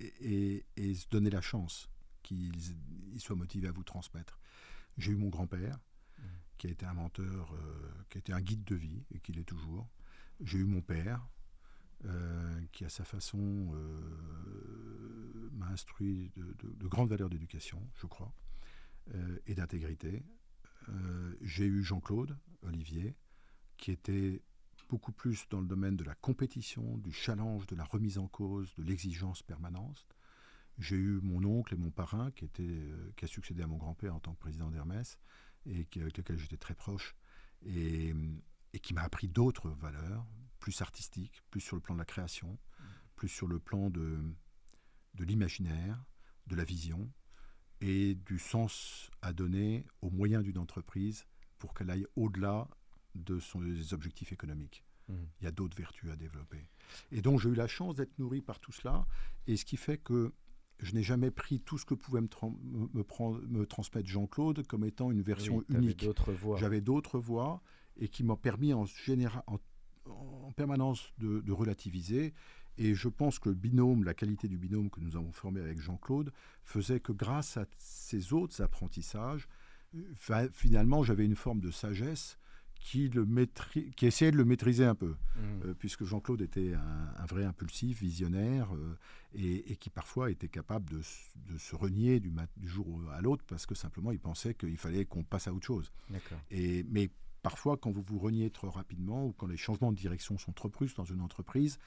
[0.00, 1.88] et, se donner la chance
[2.22, 2.74] qu'ils
[3.18, 4.38] soient motivés à vous transmettre.
[4.96, 5.78] J'ai eu mon grand-père,
[6.18, 6.22] mmh.
[6.58, 9.32] qui a été un menteur, euh, qui a été un guide de vie, et qui
[9.32, 9.88] l'est toujours.
[10.40, 11.26] J'ai eu mon père,
[12.06, 18.34] euh, qui à sa façon euh, m'a instruit de, de, grandes valeurs d'éducation, je crois,
[19.46, 20.22] et d'intégrité.
[21.42, 23.14] J'ai eu Jean-Claude Olivier,
[23.76, 24.42] qui était
[24.88, 28.74] beaucoup plus dans le domaine de la compétition, du challenge, de la remise en cause,
[28.76, 30.06] de l'exigence permanente.
[30.78, 34.20] J'ai eu mon oncle et mon parrain qui, euh, a succédé à mon grand-père en
[34.20, 35.18] tant que président d'Hermès
[35.66, 37.14] et avec lequel j'étais très proche
[37.64, 38.12] et,
[38.72, 40.26] et qui m'a appris d'autres valeurs,
[40.58, 42.58] plus artistiques, plus sur le plan de la création,
[43.14, 44.18] plus sur le plan de,
[45.14, 46.04] de l'imaginaire,
[46.46, 47.10] de la vision
[47.80, 51.26] et du sens à donner aux moyens d'une entreprise
[51.58, 52.68] pour qu'elle aille au-delà
[53.14, 54.84] de son, des objectifs économiques.
[55.08, 55.14] Mmh.
[55.40, 56.68] Il y a d'autres vertus à développer.
[57.12, 59.06] Et donc j'ai eu la chance d'être nourri par tout cela,
[59.46, 60.32] et ce qui fait que
[60.80, 62.28] je n'ai jamais pris tout ce que pouvait me,
[62.92, 66.06] me, me transmettre Jean-Claude comme étant une version unique.
[66.58, 67.62] J'avais d'autres voix
[67.96, 68.84] et qui m'ont permis en,
[69.46, 69.58] en,
[70.06, 72.34] en permanence de, de, relativiser.
[72.76, 75.80] Et je pense que le binôme, la qualité du binôme que nous avons formé avec
[75.80, 76.32] Jean-Claude,
[76.64, 79.46] faisait que grâce à ces autres apprentissages,
[80.52, 82.36] finalement, j'avais une forme de sagesse
[82.84, 83.26] qui, le
[83.96, 85.40] qui essayait de le maîtriser un peu, mmh.
[85.64, 88.98] euh, puisque Jean-Claude était un, vrai impulsif, visionnaire, euh,
[89.34, 91.00] et, qui parfois était capable de,
[91.58, 95.24] se renier du, du, jour à l'autre, parce que simplement il pensait qu'il fallait qu'on
[95.24, 95.90] passe à autre chose.
[96.50, 97.08] Et, mais
[97.42, 100.68] parfois, quand vous vous reniez trop rapidement, ou quand les changements de direction sont trop
[100.68, 101.78] brusques dans une entreprise,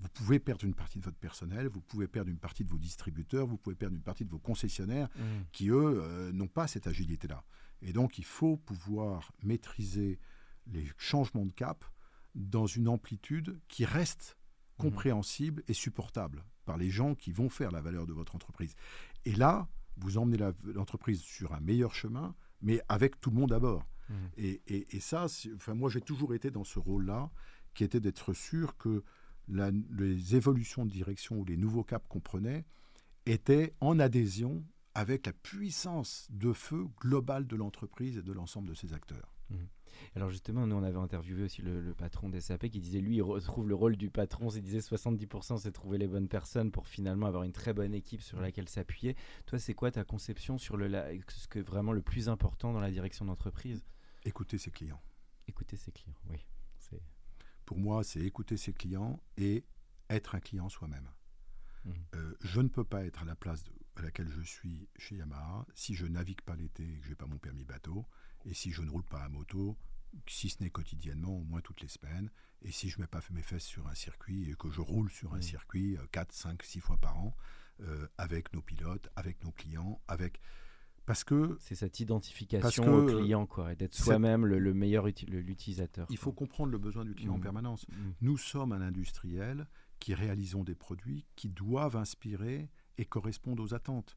[0.00, 2.78] vous pouvez perdre une partie de votre personnel, vous pouvez perdre une partie de vos
[2.78, 5.22] distributeurs, vous pouvez perdre une partie de vos concessionnaires, mmh.
[5.52, 7.44] qui, eux, euh, n'ont pas cette agilité-là.
[7.82, 10.18] Et donc, il faut pouvoir maîtriser
[10.72, 11.84] les changements de cap
[12.34, 14.36] dans une amplitude qui reste
[14.78, 18.74] compréhensible et supportable par les gens qui vont faire la valeur de votre entreprise.
[19.24, 20.38] Et là, vous emmenez
[20.74, 23.86] l'entreprise sur un meilleur chemin, mais avec tout le monde à bord.
[24.08, 24.14] Mmh.
[24.38, 27.30] Et, ça, enfin, moi j'ai toujours été dans ce rôle-là,
[27.74, 29.04] qui était d'être sûr que
[29.48, 32.64] les évolutions de direction ou les nouveaux caps qu'on prenait
[33.26, 38.74] étaient en adhésion avec la puissance de feu globale de l'entreprise et de l'ensemble de
[38.74, 39.34] ses acteurs.
[39.50, 39.56] Mmh.
[40.16, 43.22] Alors justement, nous on avait interviewé aussi le, patron des SAP qui disait lui il
[43.22, 47.26] retrouve le rôle du patron, il disait 70% c'est trouver les bonnes personnes pour finalement
[47.26, 49.16] avoir une très bonne équipe sur laquelle s'appuyer.
[49.46, 50.90] Toi c'est quoi ta conception sur le,
[51.28, 53.84] ce que vraiment le plus important dans la direction d'entreprise?
[54.24, 55.00] Écouter ses clients.
[55.48, 56.44] Écouter ses clients, oui.
[57.64, 59.64] Pour moi c'est écouter ses clients et
[60.08, 61.08] être un client soi-même.
[61.84, 61.92] Mmh.
[62.16, 63.64] Euh, je ne peux pas être à la place
[63.96, 67.14] à laquelle je suis chez Yamaha si je navigue pas l'été et que je n'ai
[67.14, 68.06] pas mon permis bateau
[68.44, 69.76] et si je ne roule pas à moto
[70.26, 72.30] si ce n'est quotidiennement, au moins toutes les semaines.
[72.62, 75.10] Et si je ne mets pas mes fesses sur un circuit et que je roule
[75.10, 75.42] sur un mmh.
[75.42, 77.34] circuit 4, 5, 6 fois par an,
[77.80, 80.40] euh, avec nos pilotes, avec nos clients, avec...
[81.06, 81.56] Parce que...
[81.60, 86.06] C'est cette identification au client, quoi, et d'être soi-même le, meilleur l'utilisateur.
[86.10, 87.42] Il faut comprendre le besoin du client en mmh.
[87.42, 87.88] permanence.
[87.88, 87.94] Mmh.
[88.20, 89.66] Nous sommes un industriel
[89.98, 94.16] qui réalisons des produits qui doivent inspirer et correspondre aux attentes.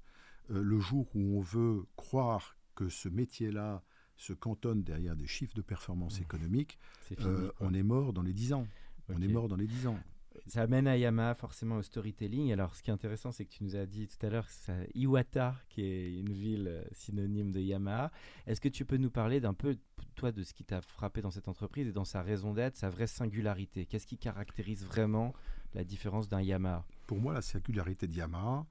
[0.51, 3.83] Euh, le jour où on veut croire que ce métier-là
[4.15, 6.79] se cantonne derrière des chiffres de performance économique,
[7.19, 8.67] euh, on est mort dans les 10 ans.
[9.09, 9.99] On est mort dans les 10 ans.
[10.47, 12.51] Ça amène à Yamaha forcément au storytelling.
[12.51, 14.51] Alors, ce qui est intéressant, c'est que tu nous as dit tout à l'heure que
[14.51, 18.11] c'est Iwata, qui est une ville euh, synonyme de Yamaha.
[18.47, 19.77] Est-ce que tu peux nous parler d'un peu,
[20.15, 22.89] toi, de ce qui t'a frappé dans cette entreprise et dans sa raison d'être, sa
[22.89, 23.85] vraie singularité?
[23.85, 25.33] Qu'est-ce qui caractérise vraiment
[25.75, 26.85] la différence d'un Yamaha?
[27.07, 28.65] Pour moi, la singularité de Yamaha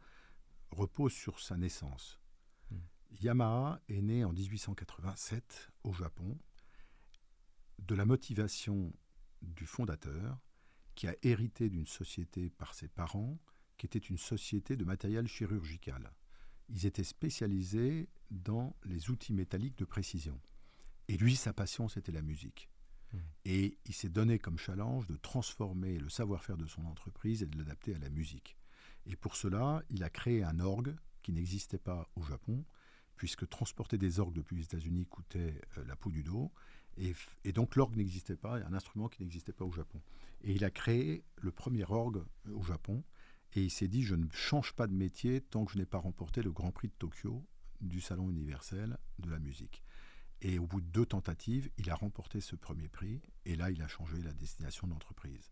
[0.73, 2.22] repose sur sa naissance.
[3.21, 6.39] Yamaha est né en 1887 au Japon
[7.79, 8.93] de la motivation
[9.43, 10.39] du fondateur
[10.95, 13.39] qui a hérité d'une société par ses parents
[13.77, 16.13] qui était une société de matériel chirurgical.
[16.69, 20.41] Ils étaient spécialisés dans les outils métalliques de précision.
[21.09, 22.71] Et lui, sa passion, c'était la musique.
[23.13, 23.19] Mmh.
[23.45, 27.59] Et il s'est donné comme challenge de transformer le savoir-faire de son entreprise et de
[27.59, 28.57] l'adapter à la musique.
[29.07, 32.65] Et pour cela, il a créé un orgue qui n'existait pas au Japon,
[33.17, 36.53] puisque transporter des orgues depuis les États-Unis coûtait euh, la peau du dos.
[36.99, 37.15] Et,
[37.53, 40.01] donc l'orgue n'existait pas, un instrument qui n'existait pas au Japon.
[40.43, 43.03] Et il a créé le premier orgue euh, au Japon,
[43.55, 45.99] et il s'est dit, je ne change pas de métier tant que je n'ai pas
[45.99, 47.47] remporté le Grand Prix de Tokyo
[47.81, 49.83] du Salon universel de la musique.
[50.41, 53.83] Et au bout de deux tentatives, il a remporté ce premier prix, et là, il
[53.83, 55.51] a changé la destination de l'entreprise.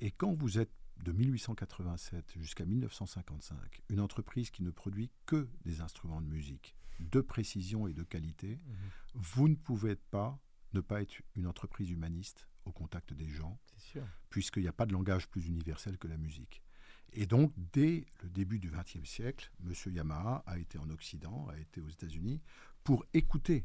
[0.00, 5.80] Et quand vous êtes de 1887 jusqu'à 1955, une entreprise qui ne produit que des
[5.80, 8.74] instruments de musique, de précision et de qualité, mhm.
[9.14, 10.40] vous ne pouvez pas
[10.72, 13.58] ne pas être une entreprise humaniste au contact des gens,
[14.28, 16.62] puisqu'il n'y a pas de langage plus universel que la musique.
[17.12, 19.72] Et donc, dès le début du XXe siècle, M.
[19.94, 22.42] Yamaha a été en Occident, a été aux États-Unis,
[22.84, 23.64] pour écouter,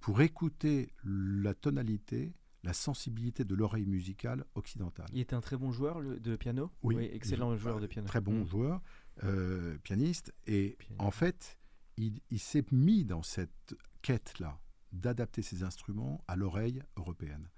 [0.00, 5.06] pour écouter la tonalité, la sensibilité de l'oreille musicale occidentale.
[5.12, 6.70] Il était un très bon joueur de piano?
[6.82, 8.06] Oui, excellent joueur de piano.
[8.06, 8.46] Très bon mm.
[8.46, 8.82] joueur,
[9.24, 10.34] euh, pianiste.
[10.46, 11.58] Et en fait,
[11.96, 14.60] il, s'est mis dans cette quête-là
[14.92, 17.48] d'adapter ses instruments à l'oreille européenne.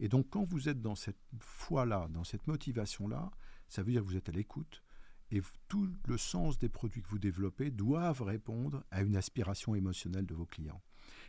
[0.00, 3.30] Et donc quand vous êtes dans cette foi-là, dans cette motivation-là,
[3.68, 4.82] ça veut dire que vous êtes à l'écoute
[5.30, 10.26] et tout le sens des produits que vous développez doivent répondre à une aspiration émotionnelle
[10.26, 10.82] de vos clients.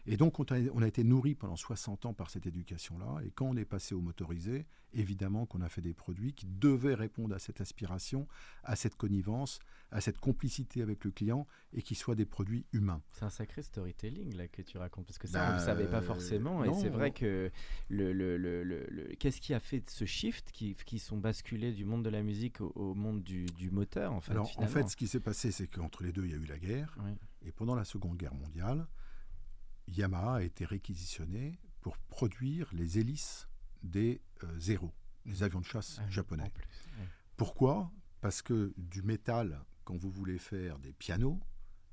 [0.07, 0.43] Et donc, on
[0.81, 3.21] a, été nourri pendant 60 ans par cette éducation-là.
[3.25, 6.95] Et quand on est passé au motorisé, évidemment qu'on a fait des produits qui devaient
[6.95, 8.27] répondre à cette aspiration,
[8.63, 9.59] à cette connivence,
[9.91, 13.01] à cette complicité avec le client et qui soient des produits humains.
[13.11, 15.85] C'est un sacré storytelling là que tu racontes parce que ça on ne le savait
[15.85, 17.51] pas bah, forcément et c'est vrai que
[17.89, 22.03] le, le, le, qu'est-ce qui a fait ce shift qui, qui sont basculés du monde
[22.03, 24.31] de la musique au, monde du, du, moteur en fait.
[24.31, 26.45] Alors en fait ce qui s'est passé c'est qu'entre les deux il y a eu
[26.45, 26.97] la guerre
[27.45, 28.87] et pendant la Seconde Guerre mondiale
[29.87, 33.47] Yamaha a été réquisitionné pour produire les hélices
[33.83, 34.93] des euh, Zéro,
[35.25, 36.51] les avions de chasse ah japonais.
[37.37, 37.91] Pourquoi?
[38.21, 41.39] Parce que du métal, quand vous voulez faire des pianos,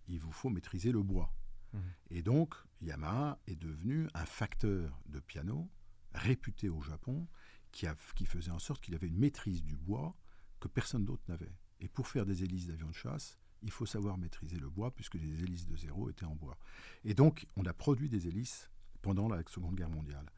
[0.08, 1.32] il vous faut maîtriser le bois.
[1.72, 1.78] Mmh.
[2.10, 5.68] Et donc, Yamaha est devenu un facteur de piano
[6.12, 7.26] réputé au Japon
[7.72, 10.14] qui, qui faisait en sorte qu'il avait une maîtrise du bois
[10.60, 11.52] que personne d'autre n'avait.
[11.80, 15.14] Et pour faire des hélices d'avions de chasse, il faut savoir maîtriser le bois puisque
[15.14, 16.58] les hélices de zéro étaient en bois.
[17.04, 18.70] Et donc, on a produit des hélices
[19.02, 20.30] pendant la Seconde Guerre mondiale.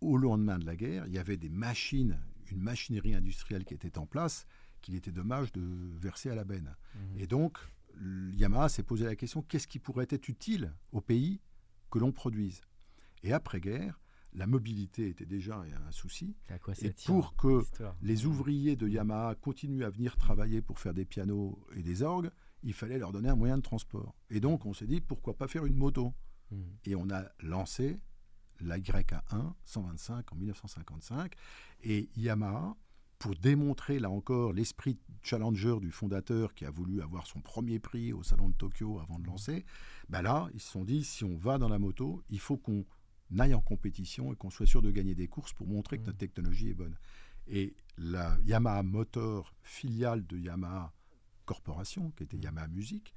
[0.00, 2.18] Au lendemain de la guerre, il y avait des machines,
[2.50, 4.46] une machinerie industrielle qui était en place,
[4.80, 5.62] qu'il était dommage de
[5.98, 6.76] verser à la benne.
[6.94, 6.98] Mmh.
[7.18, 7.58] Et donc,
[8.34, 11.40] Yamaha s'est posé la question qu'est-ce qui pourrait être utile au pays
[11.90, 12.60] que l'on produise?
[13.22, 14.00] Et après-guerre,
[14.34, 16.34] la mobilité était déjà un souci.
[16.62, 17.62] Quoi Et pour que
[18.00, 22.30] les ouvriers de Yamaha continuent à venir travailler pour faire des pianos et des orgues,
[22.62, 24.14] il fallait leur donner un moyen de transport.
[24.30, 26.14] Et donc on s'est dit pourquoi pas faire une moto
[26.52, 26.76] Mhm.
[26.84, 27.98] Et on a lancé
[28.60, 31.34] la YA1 125 en 1955
[31.82, 32.76] et Yamaha
[33.18, 38.12] pour démontrer là encore l'esprit challenger du fondateur qui a voulu avoir son premier prix
[38.12, 39.64] au salon de Tokyo avant de lancer,
[40.08, 42.84] ben là ils se sont dit si on va dans la moto, il faut qu'on
[43.38, 46.18] aille en compétition et qu'on soit sûr de gagner des courses pour montrer que notre
[46.18, 46.96] technologie est bonne.
[47.46, 50.92] Et la Yamaha Motor, filiale de Yamaha
[51.44, 53.14] Corporation, qui était Yamaha Music,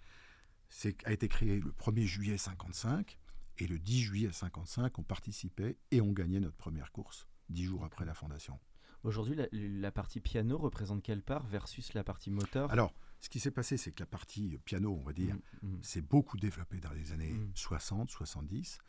[1.05, 3.17] a été créée le 1er juillet 55
[3.59, 7.85] et le 10 juillet 55, on participait et on gagnait notre première course, dix jours
[7.85, 8.59] après la fondation.
[9.03, 12.71] Aujourd'hui, la, la partie piano représente quelle part versus la partie moteur?
[12.71, 15.83] Alors, ce qui s'est passé, c'est que la partie piano, on va dire, Mhm, mhm.
[15.83, 17.51] s'est beaucoup développée dans les années Mm.
[17.53, 18.79] 60, 70,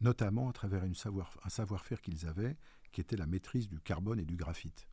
[0.00, 2.56] notamment à travers une savoir, un savoir-faire qu'ils avaient,
[2.92, 4.86] qui était la maîtrise du carbone et du graphite.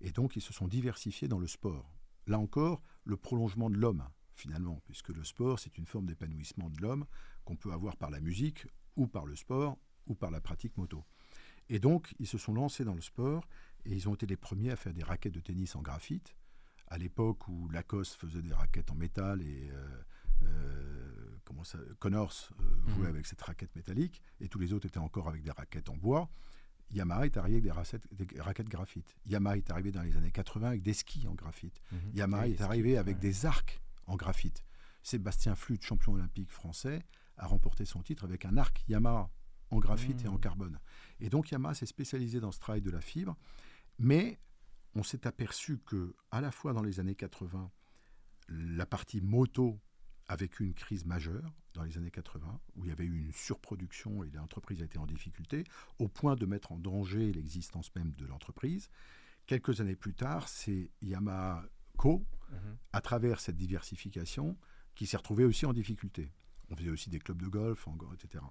[0.00, 1.94] Et donc, ils se sont diversifiés dans le sport.
[2.26, 4.04] Là encore, le prolongement de l'homme,
[4.34, 7.06] finalement, puisque le sport, c'est une forme d'épanouissement de l'homme
[7.44, 11.04] qu'on peut avoir par la musique, ou par le sport, ou par la pratique moto.
[11.68, 13.46] Et donc, ils se sont lancés dans le sport,
[13.84, 16.34] et ils ont été les premiers à faire des raquettes de tennis en graphite,
[16.88, 20.02] à l'époque où Lacoste faisait des raquettes en métal et euh,
[20.42, 23.06] euh, comment ça, Connors euh, jouait Mhm.
[23.06, 26.28] avec cette raquette métallique et tous les autres étaient encore avec des raquettes en bois.
[26.92, 29.16] Yamaha est arrivé avec des, raquettes, des raquettes graphite.
[29.26, 31.80] Yamaha est arrivé dans les années 80 avec des skis en graphite.
[31.90, 31.98] Mhm.
[32.14, 33.20] Yamaha est arrivé skis, avec ouais.
[33.22, 34.64] des arcs en graphite.
[35.02, 37.02] Sébastien Flute, champion olympique français,
[37.36, 39.30] a remporté son titre avec un arc Yamaha
[39.70, 40.40] en graphite et en Mhm.
[40.40, 40.78] carbone.
[41.20, 43.36] Et donc Yamaha s'est spécialisé dans ce travail de la fibre,
[43.98, 44.38] mais
[44.94, 47.70] on s'est aperçu que à la fois dans les années 80,
[48.48, 49.80] la partie moto
[50.28, 53.32] a vécu une crise majeure dans les années 80, où il y avait eu une
[53.32, 55.64] surproduction et l'entreprise a été en difficulté,
[55.98, 58.88] au point de mettre en danger l'existence même de l'entreprise.
[59.46, 61.64] Quelques années plus tard, c'est Yamaha
[61.96, 62.76] Co, Mhm.
[62.92, 64.56] à travers cette diversification,
[64.94, 66.30] qui s'est retrouvé aussi en difficulté.
[66.70, 68.44] On faisait aussi des clubs de golf, en- etc.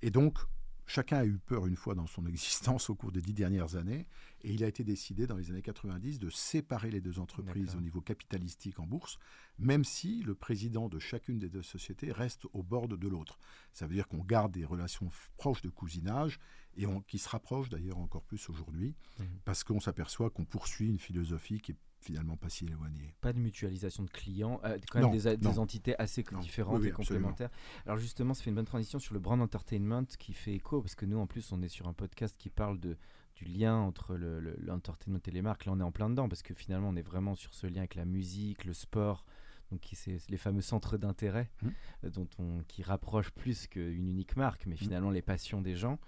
[0.00, 0.38] Et donc,
[0.86, 4.06] chacun a eu peur une fois dans son existence au cours des dix dernières années,
[4.42, 7.80] et il a été décidé dans les années 90 de séparer les deux entreprises au
[7.80, 9.18] niveau capitalistique en bourse,
[9.58, 13.38] même si le président de chacune des deux sociétés reste au bord de l'autre.
[13.72, 16.38] Ça veut dire qu'on garde des relations proches de cousinage,
[16.76, 19.26] et on- qui se rapprochent d'ailleurs encore plus aujourd'hui, Mhm.
[19.44, 23.14] parce qu'on s'aperçoit qu'on poursuit une philosophie qui est finalement pas si éloignée.
[23.20, 25.58] Pas de mutualisation de clients, euh, quand même Non, des, des non.
[25.58, 26.40] entités assez Non.
[26.40, 27.50] différentes Oui, oui, et complémentaires.
[27.86, 30.94] Alors justement, ça fait une bonne transition sur le brand entertainment qui fait écho, parce
[30.94, 32.96] que nous, en plus, on est sur un podcast qui parle de,
[33.36, 35.64] du lien entre le- le- l'entertainment et les marques.
[35.64, 37.78] Là, on est en plein dedans, parce que finalement, on est vraiment sur ce lien
[37.78, 39.24] avec la musique, le sport,
[39.72, 41.72] donc qui c'est les fameux centres d'intérêt Mhm.
[42.04, 45.98] euh, dont on qui rapprochent plus qu'une unique marque, mais finalement les passions des gens.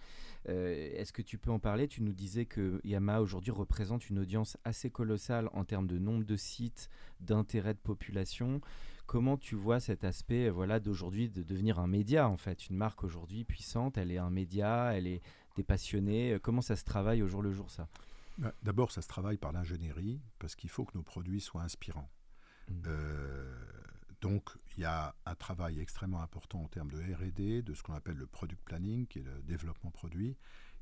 [0.50, 1.88] Euh, Est-ce que tu peux en parler?
[1.88, 6.24] Tu nous disais que Yamaha aujourd'hui représente une audience assez colossale en termes de nombre
[6.24, 8.60] de sites, d'intérêt de population.
[9.06, 12.68] Comment tu vois cet aspect euh, voilà, d'aujourd'hui de devenir un média en fait?
[12.68, 15.22] Une marque aujourd'hui puissante, elle est un média, elle est
[15.56, 16.38] des passionnés.
[16.42, 17.88] Comment ça se travaille au jour le jour ça?
[18.36, 22.08] Bah, D'abord, ça se travaille par l'ingénierie, parce qu'il faut que nos produits soient inspirants.
[22.68, 22.82] Mm.
[22.86, 23.54] Euh,
[24.20, 27.94] donc, il y a un travail extrêmement important en termes de RD, de ce qu'on
[27.94, 30.36] appelle le product planning, qui est le développement produit,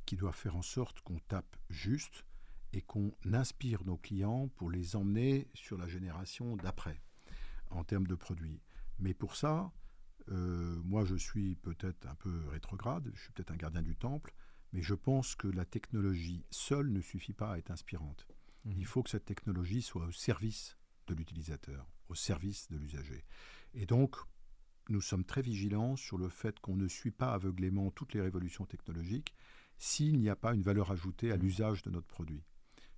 [0.06, 2.24] qui doit faire en sorte qu'on tape juste
[2.72, 7.00] et qu'on inspire nos clients pour les emmener sur la génération d'après,
[7.70, 8.60] en termes de produits.
[8.98, 9.72] Mais pour ça,
[10.30, 14.32] euh, moi, je suis peut-être un peu rétrograde, je suis peut-être un gardien du temple,
[14.72, 18.26] mais je pense que la technologie seule ne suffit pas à être inspirante.
[18.64, 18.74] Mhm.
[18.78, 20.76] Il faut que cette technologie soit au service
[21.12, 23.24] de l'utilisateur, au service de l'usager.
[23.74, 24.16] Et donc,
[24.88, 28.66] nous sommes très vigilants sur le fait qu'on ne suit pas aveuglément toutes les révolutions
[28.66, 29.34] technologiques
[29.78, 31.42] s'il n'y a pas une valeur ajoutée à Mhm.
[31.42, 32.42] l'usage de notre produit.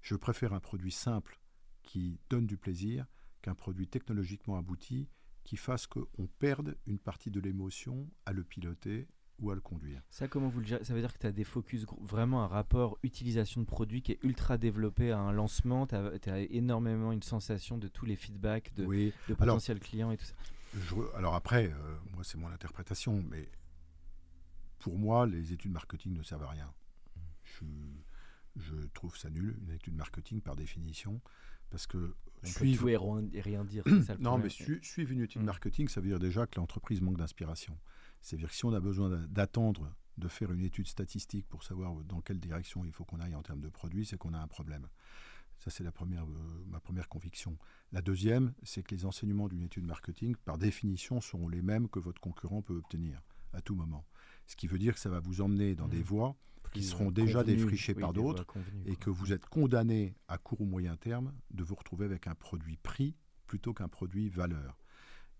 [0.00, 1.40] Je préfère un produit simple
[1.82, 3.06] qui donne du plaisir
[3.42, 5.08] qu'un produit technologiquement abouti
[5.44, 9.06] qui fasse qu'on perde une partie de l'émotion à le piloter
[9.40, 10.00] ou à le conduire.
[10.10, 10.84] Ça, comment vous le gérez?
[10.84, 14.12] Ça veut dire que tu as des focus, vraiment un rapport utilisation de produit qui
[14.12, 15.86] est ultra développé à un lancement.
[15.86, 20.10] Tu as, énormément une sensation de tous les feedbacks de, Oui, de Alors- potentiels clients
[20.12, 20.34] et tout ça.
[20.74, 23.48] Je- alors après, euh, moi c'est mon interprétation, mais
[24.78, 26.72] pour moi, les études marketing ne servent à rien.
[27.44, 27.64] Je,
[28.56, 31.20] je trouve ça nul, une étude marketing par définition,
[31.70, 32.88] parce que On suivre,
[33.32, 33.82] et rien, dire.
[33.86, 34.42] c'est ça le non, problème.
[34.42, 35.46] mais su- suivre une étude Mm.
[35.46, 37.78] marketing, ça veut dire déjà que l'entreprise manque d'inspiration.
[38.24, 41.94] C'est-à-dire que si on a besoin d'a- d'attendre de faire une étude statistique pour savoir
[42.04, 44.46] dans quelle direction il faut qu'on aille en termes de produits, c'est qu'on a un
[44.48, 44.88] problème.
[45.58, 47.58] Ça, c'est la première, euh, ma première conviction.
[47.92, 51.98] La deuxième, c'est que les enseignements d'une étude marketing, par définition, seront les mêmes que
[51.98, 53.22] votre concurrent peut obtenir
[53.52, 54.04] à tout moment.
[54.46, 57.10] Ce qui veut dire que ça va vous emmener dans des voies plus qui seront
[57.10, 58.46] déjà convenues, défrichées oui, par voies d'autres,
[58.86, 62.34] et que vous êtes condamné à court ou moyen terme de vous retrouver avec un
[62.34, 63.14] produit prix
[63.46, 64.78] plutôt qu'un produit valeur.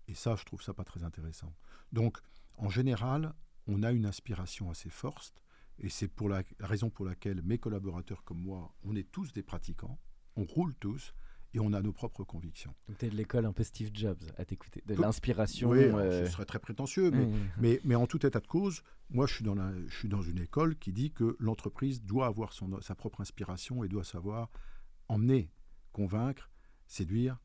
[0.07, 1.53] Et ça, je trouve ça pas très intéressant.
[1.91, 2.19] Donc,
[2.57, 3.33] en général,
[3.67, 5.41] on a une inspiration assez forte,
[5.79, 9.43] et c'est pour la raison pour laquelle mes collaborateurs comme moi, on est tous des
[9.43, 9.99] pratiquants,
[10.35, 11.13] on roule tous,
[11.53, 12.75] et on a nos propres convictions.
[12.89, 15.69] Donc t'es de l'école un peu Steve Jobs à t'écouter, de l'inspiration.
[15.69, 17.49] oui, euh, ce serait très prétentieux, mais, mmh.
[17.57, 20.21] mais, mais en tout état de cause, moi, je suis dans, la- je suis dans
[20.21, 24.49] une école qui dit que l'entreprise doit avoir son, sa propre inspiration et doit savoir
[25.07, 25.49] emmener,
[25.93, 26.49] convaincre,
[26.87, 27.37] séduire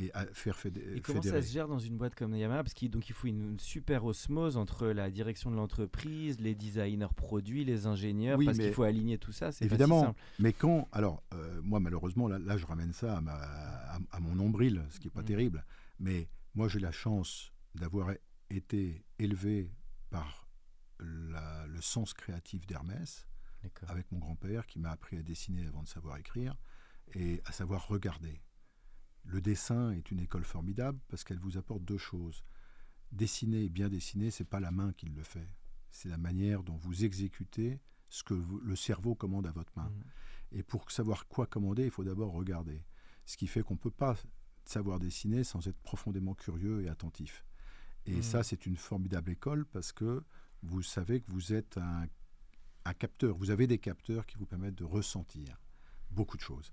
[0.00, 1.42] et à- faire fédé- Et comment fédérer.
[1.42, 4.04] ça se gère dans une boîte comme Yamaha Parce qu'il il faut une, une super
[4.04, 8.82] osmose entre la direction de l'entreprise, les designers produits, les ingénieurs, Oui, parce qu'il faut
[8.84, 9.52] aligner tout ça.
[9.52, 10.20] C'est Évidemment, Pas si simple.
[10.38, 14.20] mais quand, alors, euh, moi malheureusement, là, là, je ramène ça à, ma- à, à
[14.20, 15.26] mon nombril, ce qui n'est pas Mhm.
[15.26, 15.64] terrible,
[15.98, 18.10] mais moi j'ai la chance d'avoir
[18.50, 19.70] été élevé
[20.10, 20.46] par
[20.98, 23.26] la- le sens créatif d'Hermès,
[23.88, 26.56] avec mon grand-père qui m'a appris à dessiner avant de savoir écrire
[27.14, 28.40] et à savoir regarder.
[29.30, 32.42] Le dessin est une école formidable parce qu'elle vous apporte deux choses.
[33.12, 35.48] Dessiner et bien dessiner, c'est pas la main qui le fait,
[35.90, 39.88] c'est la manière dont vous exécutez ce que vous- le cerveau commande à votre main.
[39.90, 40.02] Mhm.
[40.58, 42.82] Et pour savoir quoi commander, il faut d'abord regarder.
[43.24, 44.16] Ce qui fait qu'on ne peut pas
[44.64, 47.44] savoir dessiner sans être profondément curieux et attentif.
[48.06, 48.22] Et Mhm.
[48.22, 50.24] ça, c'est une formidable école parce que
[50.62, 52.06] vous savez que vous êtes un,
[52.84, 53.36] un capteur.
[53.36, 55.60] Vous avez des capteurs qui vous permettent de ressentir
[56.10, 56.72] beaucoup de choses.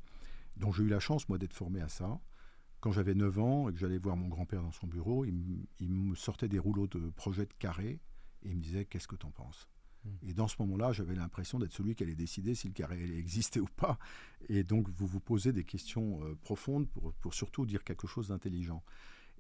[0.56, 2.20] Donc j'ai eu la chance, moi, d'être formé à ça.
[2.80, 6.16] Quand j'avais 9 ans et que j'allais voir mon grand-père dans son bureau, il, me
[6.16, 8.00] sortait des rouleaux de projets de carré
[8.44, 9.68] et il me disait Qu'est-ce que tu en penses?
[10.06, 10.10] Mm.
[10.30, 13.18] Et dans ce moment-là, j'avais l'impression d'être celui qui allait décider si le carré allait
[13.18, 13.98] exister ou pas.
[14.50, 18.28] Et donc, vous vous posez des questions euh, profondes pour, pour surtout dire quelque chose
[18.28, 18.84] d'intelligent.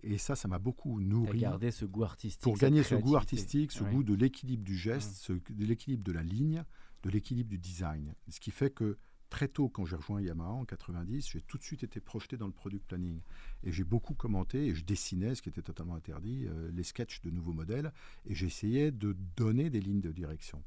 [0.03, 2.43] Et ça, ça m'a beaucoup nourri gardé ce goût artistique.
[2.43, 3.91] pour gagner ce goût artistique, ce Ouais.
[3.91, 6.63] goût de l'équilibre du geste, ce- de l'équilibre de la ligne,
[7.03, 8.13] de l'équilibre du design.
[8.29, 8.97] Ce qui fait que
[9.29, 12.47] très tôt, quand j'ai rejoint Yamaha en 90, j'ai tout de suite été projeté dans
[12.47, 13.19] le product planning.
[13.63, 17.21] Et j'ai beaucoup commenté et je dessinais, ce qui était totalement interdit, euh, les sketchs
[17.21, 17.91] de nouveaux modèles
[18.25, 20.63] et j'essayais de donner des lignes de direction.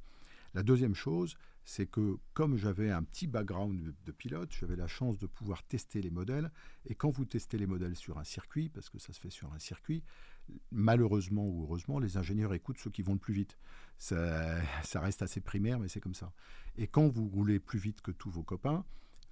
[0.55, 4.89] La deuxième chose, c'est que comme j'avais un petit background de, de pilote, j'avais la
[4.89, 6.51] chance de pouvoir tester les modèles.
[6.87, 9.53] Et quand vous testez les modèles sur un circuit, parce que ça se fait sur
[9.53, 10.03] un circuit,
[10.73, 13.59] malheureusement ou heureusement, les ingénieurs écoutent ceux qui vont le plus vite.
[13.99, 16.33] Ça, ça reste assez primaire, mais c'est comme ça.
[16.77, 18.85] Et quand vous roulez plus vite que tous vos copains,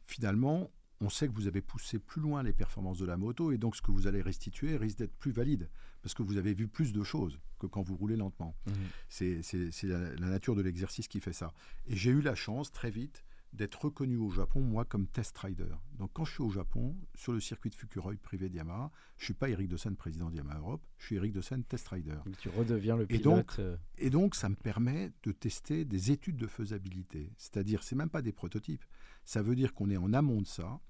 [0.07, 3.59] finalement, on sait que vous avez poussé plus loin les performances de la moto et
[3.59, 5.69] donc ce que vous allez restituer risque d'être plus valide
[6.03, 8.57] parce que vous avez vu plus de choses que quand vous roulez lentement.
[8.67, 8.75] Mhm.
[9.09, 11.53] C'est c'est- c'est la, la nature de l'exercice qui fait ça.
[11.87, 15.73] Et j'ai eu la chance très vite d'être reconnu au Japon, moi, comme test rider.
[15.99, 19.25] Donc quand je suis au Japon, sur le circuit de Fukuroy privé de Yamaha, je
[19.25, 22.17] suis pas Eric Seine, président de Yamaha Europe, je suis Eric Seine, test rider.
[22.25, 23.25] Donc tu redeviens le Et pilote.
[23.25, 27.33] donc, euh, Et donc, ça me permet de tester des études de faisabilité.
[27.37, 28.85] C'est-à-dire, c'est même pas des prototypes.
[29.25, 30.81] Ça veut dire qu'on est en amont de ça.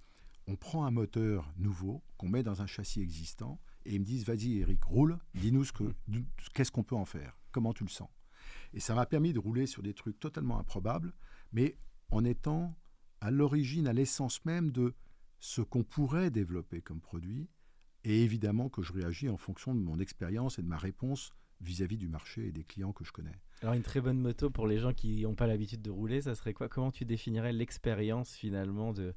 [0.46, 4.24] On prend un moteur nouveau qu'on met dans un châssis existant et ils me disent
[4.24, 7.90] vas-y Eric, roule, dis-nous ce que, d- qu'est-ce qu'on peut en faire, comment tu le
[7.90, 8.09] sens?
[8.72, 11.12] Et ça m'a permis de rouler sur des trucs totalement improbables,
[11.52, 11.76] mais
[12.11, 12.74] en étant
[13.20, 14.94] à l'origine, à l'essence même de
[15.40, 17.48] ce qu'on pourrait développer comme produit.
[18.04, 21.96] Et évidemment que je réagis en fonction de mon expérience et de ma réponse vis-à-vis
[21.96, 23.34] du marché et des clients que je connais.
[23.62, 26.36] Alors une très bonne moto pour les gens qui n'ont pas l'habitude de rouler, ça
[26.36, 26.68] serait quoi?
[26.68, 29.14] Comment tu définirais l'expérience finalement de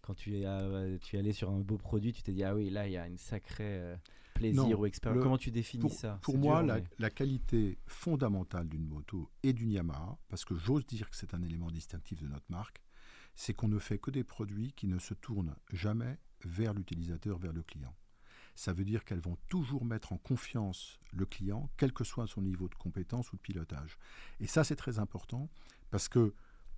[0.00, 2.70] quand tu es, tu es allé sur un beau produit, tu t'es dit ah oui
[2.70, 3.96] là il y a une sacrée euh,
[4.34, 5.22] plaisir Non, ou expérience.
[5.22, 9.30] Comment tu définis Pour, ça pour moi, dur, la, mais- la qualité fondamentale d'une moto
[9.42, 12.82] et d'une Yamaha, parce que j'ose dire que c'est un élément distinctif de notre marque,
[13.34, 17.52] c'est qu'on ne fait que des produits qui ne se tournent jamais vers l'utilisateur, vers
[17.52, 17.94] le client.
[18.54, 22.42] Ça veut dire qu'elles vont toujours mettre en confiance le client, quel que soit son
[22.42, 23.98] niveau de compétence ou de pilotage.
[24.38, 25.48] Et ça, c'est très important
[25.90, 26.34] parce que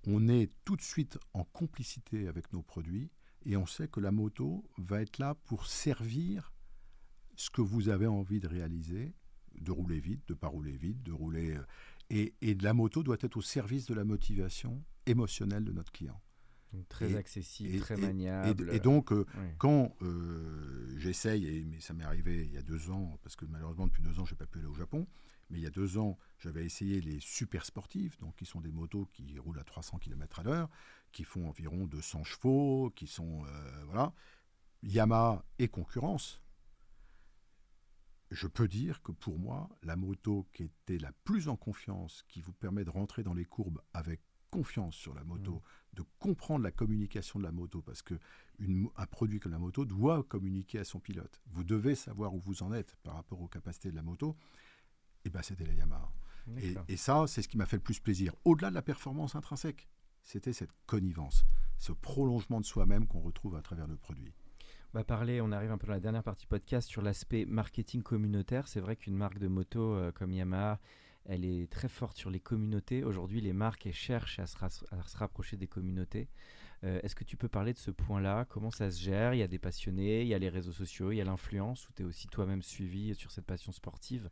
[0.07, 3.11] on est tout de suite en complicité avec nos produits
[3.45, 6.51] et on sait que la moto va être là pour servir
[7.37, 9.13] ce que vous avez envie de réaliser,
[9.61, 11.55] de rouler vite, de pas rouler vite, de rouler.
[11.55, 11.63] euh,
[12.09, 16.19] Et, et la moto doit être au service de la motivation émotionnelle de notre client.
[16.73, 18.69] Donc, très et- accessible, et- très maniable.
[18.73, 19.25] Et, donc, euh,
[19.57, 23.45] quand euh, j'essaye, et mais ça m'est arrivé il y a deux ans, parce que
[23.45, 25.05] malheureusement depuis deux ans, je n'ai pas pu aller au Japon,
[25.49, 28.71] mais il y a deux ans, j'avais essayé les super sportifs, donc qui sont des
[28.71, 30.69] motos qui roulent à 300 km à l'heure,
[31.11, 33.43] qui font environ 200 chevaux, qui sont.
[33.45, 34.13] euh, voilà.
[34.83, 36.41] Yamaha et concurrence.
[38.29, 42.41] Je peux dire que pour moi, la moto qui était la plus en confiance, qui
[42.41, 44.21] vous permet de rentrer dans les courbes avec
[44.51, 45.97] confiance sur la moto, Mm.
[45.97, 48.15] de comprendre la communication de la moto, parce que
[48.59, 51.41] une un produit comme la moto doit communiquer à son pilote.
[51.47, 54.35] Vous devez savoir où vous en êtes par rapport aux capacités de la moto.
[55.25, 56.11] Et ben c'était la Yamaha.
[56.57, 58.33] Et, et ça, c'est ce qui m'a fait le plus plaisir.
[58.45, 59.89] Au-delà de la performance intrinsèque,
[60.23, 61.45] c'était cette connivence,
[61.77, 64.33] ce prolongement de soi-même qu'on retrouve à travers le produit.
[64.97, 68.01] On va parler, on arrive un peu dans la dernière partie podcast sur l'aspect marketing
[68.01, 68.67] communautaire.
[68.67, 70.79] C'est vrai qu'une marque de moto euh, comme Yamaha,
[71.25, 73.03] elle est très forte sur les communautés.
[73.03, 76.29] Aujourd'hui, les marques elles cherchent à se, ras- à se rapprocher des communautés.
[76.83, 78.45] Euh, Est-ce que tu peux parler de ce point-là?
[78.45, 79.35] Comment ça se gère?
[79.35, 81.87] Il y a des passionnés, il y a les réseaux sociaux, il y a l'influence,
[81.87, 84.31] où tu es aussi toi-même suivi sur cette passion sportive?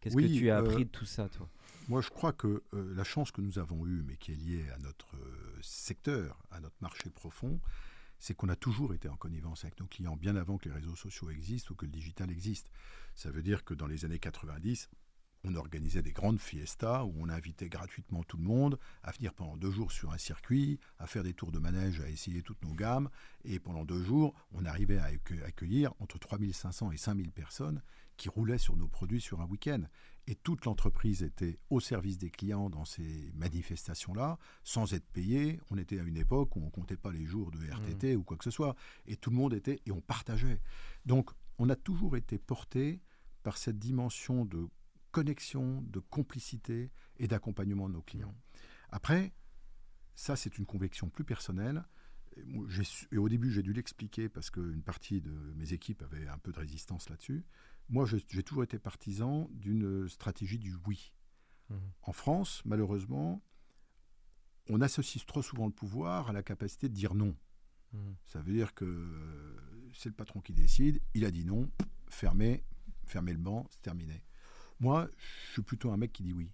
[0.00, 1.46] Qu'est-ce Oui, que tu as euh, appris de tout ça, toi?
[1.88, 4.64] Moi, je crois que euh, la chance que nous avons eue, mais qui est liée
[4.74, 7.60] à notre euh, secteur, à notre marché profond,
[8.18, 10.96] c'est qu'on a toujours été en connivence avec nos clients, bien avant que les réseaux
[10.96, 12.70] sociaux existent ou que le digital existe.
[13.14, 14.88] Ça veut dire que dans les années 90,
[15.44, 19.56] on organisait des grandes fiestas où on invitait gratuitement tout le monde à venir pendant
[19.56, 22.74] deux jours sur un circuit, à faire des tours de manège, à essayer toutes nos
[22.74, 23.08] gammes.
[23.44, 27.82] Et pendant deux jours, on arrivait à accue- accueillir entre 3500 et 5000 personnes
[28.16, 29.82] qui roulaient sur nos produits sur un week-end.
[30.26, 35.60] Et toute l'entreprise était au service des clients dans ces manifestations-là, sans être payé.
[35.70, 38.36] On était à une époque où on comptait pas les jours de RTT ou quoi
[38.36, 38.74] que ce soit.
[39.06, 40.60] Et tout le monde était, et on partageait.
[41.04, 43.00] Donc, on a toujours été porté
[43.44, 44.66] par cette dimension de
[45.12, 48.34] connexion, de complicité et d'accompagnement de nos clients.
[48.90, 49.32] Après,
[50.16, 51.84] ça, c'est une conviction plus personnelle.
[53.12, 56.52] Et au début, j'ai dû l'expliquer parce qu'une partie de mes équipes avait un peu
[56.52, 57.46] de résistance là-dessus.
[57.88, 61.12] Moi, j'ai toujours été partisan d'une stratégie du oui.
[61.70, 61.78] Mhm.
[62.02, 63.42] En France, malheureusement,
[64.68, 67.36] on associe trop souvent le pouvoir à la capacité de dire non.
[67.92, 68.16] Mhm.
[68.26, 71.70] Ça veut dire que euh, c'est le patron qui décide, il a dit non,
[72.08, 72.64] fermez,
[73.04, 74.24] fermez le banc, c'est terminé.
[74.80, 75.08] Moi,
[75.46, 76.50] je suis plutôt un mec qui dit oui.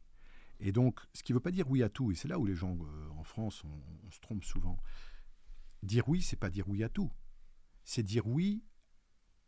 [0.61, 2.47] Et donc, ce qui ne veut pas dire oui à tout, et c'est là où
[2.47, 4.79] les gens euh, en France, on, on se trompe souvent.
[5.83, 7.11] Dire oui, c'est pas dire oui à tout.
[7.85, 8.63] C'est dire oui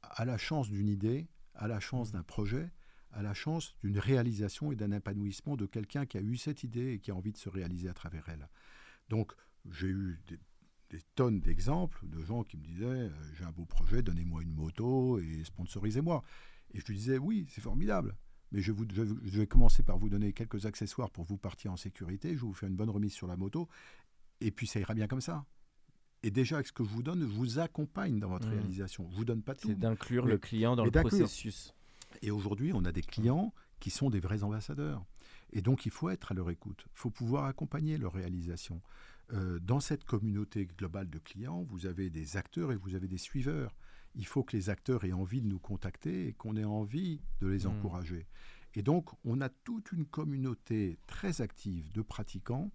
[0.03, 2.71] à la chance d'une idée, à la chance d'un projet,
[3.13, 6.95] à la chance d'une réalisation et d'un épanouissement de quelqu'un qui a eu cette idée
[6.95, 8.49] et qui a envie de se réaliser à travers elle.
[9.09, 9.33] Donc,
[9.71, 10.39] j'ai eu des,
[11.17, 15.19] tonnes d'exemples de gens qui me disaient euh, J'ai un beau projet, donnez-moi une moto
[15.19, 16.23] et sponsorisez-moi.
[16.73, 18.17] Et je lui disais Oui, c'est formidable.
[18.53, 22.37] Mais je, je vais commencer par vous donner quelques accessoires pour vous partir en sécurité.
[22.37, 23.69] Je vais vous faire une bonne remise sur la moto.
[24.41, 25.45] Et puis ça ira bien comme ça.
[26.25, 28.55] Et déjà, avec ce que je vous donne, vous accompagne dans votre Mhm.
[28.55, 29.07] réalisation.
[29.11, 29.69] Je vous donne pas tout.
[29.69, 31.75] C'est d'inclure le client dans le processus.
[32.23, 35.05] Et aujourd'hui, on a des clients qui sont des vrais ambassadeurs.
[35.53, 36.85] Et donc, il faut être à leur écoute.
[36.87, 38.81] Il faut pouvoir accompagner leur réalisation.
[39.35, 43.19] Euh, dans cette communauté globale de clients, vous avez des acteurs et vous avez des
[43.19, 43.75] suiveurs.
[44.15, 47.49] Il faut que les acteurs aient envie de nous contacter et qu'on ait envie de
[47.49, 47.71] les Mm.
[47.71, 48.27] encourager.
[48.75, 52.71] Et donc, on a toute une communauté très active de pratiquants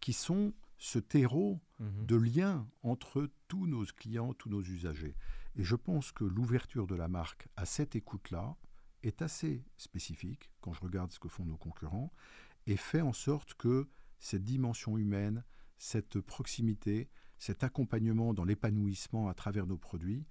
[0.00, 2.06] qui sont ce terreau Mhm.
[2.06, 5.16] de lien entre tous nos clients, tous nos usagers.
[5.56, 8.56] Et je pense que l'ouverture de la marque à cette écoute-là
[9.02, 12.12] est assez spécifique quand je regarde ce que font nos concurrents
[12.66, 15.44] et fait en sorte que cette dimension humaine,
[15.76, 20.24] cette proximité, cet accompagnement dans l'épanouissement à travers nos produits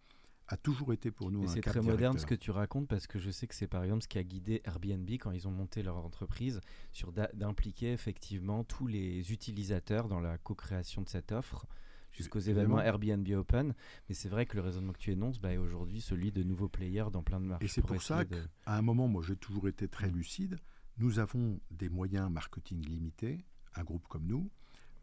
[0.54, 3.08] a toujours été pour nous Et un c'est très moderne ce que tu racontes parce
[3.08, 5.52] que je sais que c'est par exemple ce qui a guidé Airbnb quand ils ont
[5.52, 11.66] monté leur entreprise sur d'impliquer effectivement tous les utilisateurs dans la co-création de cette offre
[12.12, 12.80] jusqu'aux événements.
[12.80, 13.74] Airbnb Open.
[14.08, 16.70] Mais c'est vrai que le raisonnement que tu énonces bah, est aujourd'hui celui de nouveaux
[16.70, 17.64] players dans plein de marques.
[17.64, 18.38] Et c'est pour ça qu'à
[18.68, 20.60] un moment, moi j'ai toujours été très lucide,
[20.98, 23.44] nous avons des moyens marketing limités,
[23.74, 24.52] un groupe comme nous,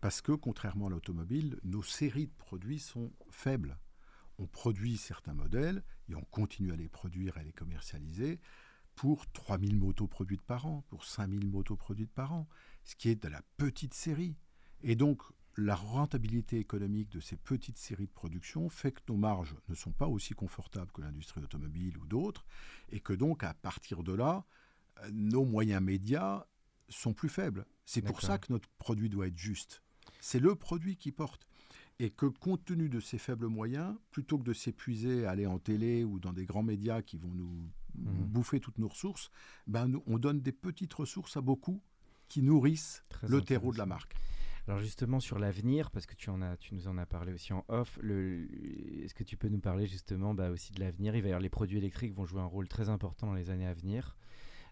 [0.01, 3.77] parce que contrairement à l'automobile, nos séries de produits sont faibles.
[4.41, 8.41] On produit certains modèles et on continue à les produire et à les commercialiser
[8.95, 12.49] pour 3000 motos produites par an, pour 5000 motos produites par an,
[12.85, 14.37] ce qui est de la petite série.
[14.83, 15.23] Et donc,
[15.57, 19.93] la rentabilité économique de ces petites séries de production fait que nos marges ne sont
[19.93, 22.47] pas aussi confortables que l'industrie automobile ou d'autres,
[22.91, 24.47] et que donc, à partir de là,
[25.13, 26.47] nos moyens médias
[26.89, 27.67] sont plus faibles.
[27.85, 29.83] C'est pour ça que notre produit doit être juste.
[30.21, 31.47] C'est le produit qui porte.
[32.03, 35.59] Et que compte tenu de ces faibles moyens, plutôt que de s'épuiser à aller en
[35.59, 38.25] télé ou dans des grands médias qui vont nous Mhm.
[38.27, 39.31] bouffer toutes nos ressources,
[39.67, 41.83] ben nous- on donne des petites ressources à beaucoup
[42.29, 44.15] qui nourrissent Très le terreau de la marque.
[44.67, 47.53] Alors justement sur l'avenir, parce que tu, en as, tu nous en as parlé aussi
[47.53, 51.15] en off, est-ce que tu peux nous parler justement bah, aussi de l'avenir?
[51.17, 53.51] Il va y avoir les produits électriques vont jouer un rôle très important dans les
[53.51, 54.17] années à venir.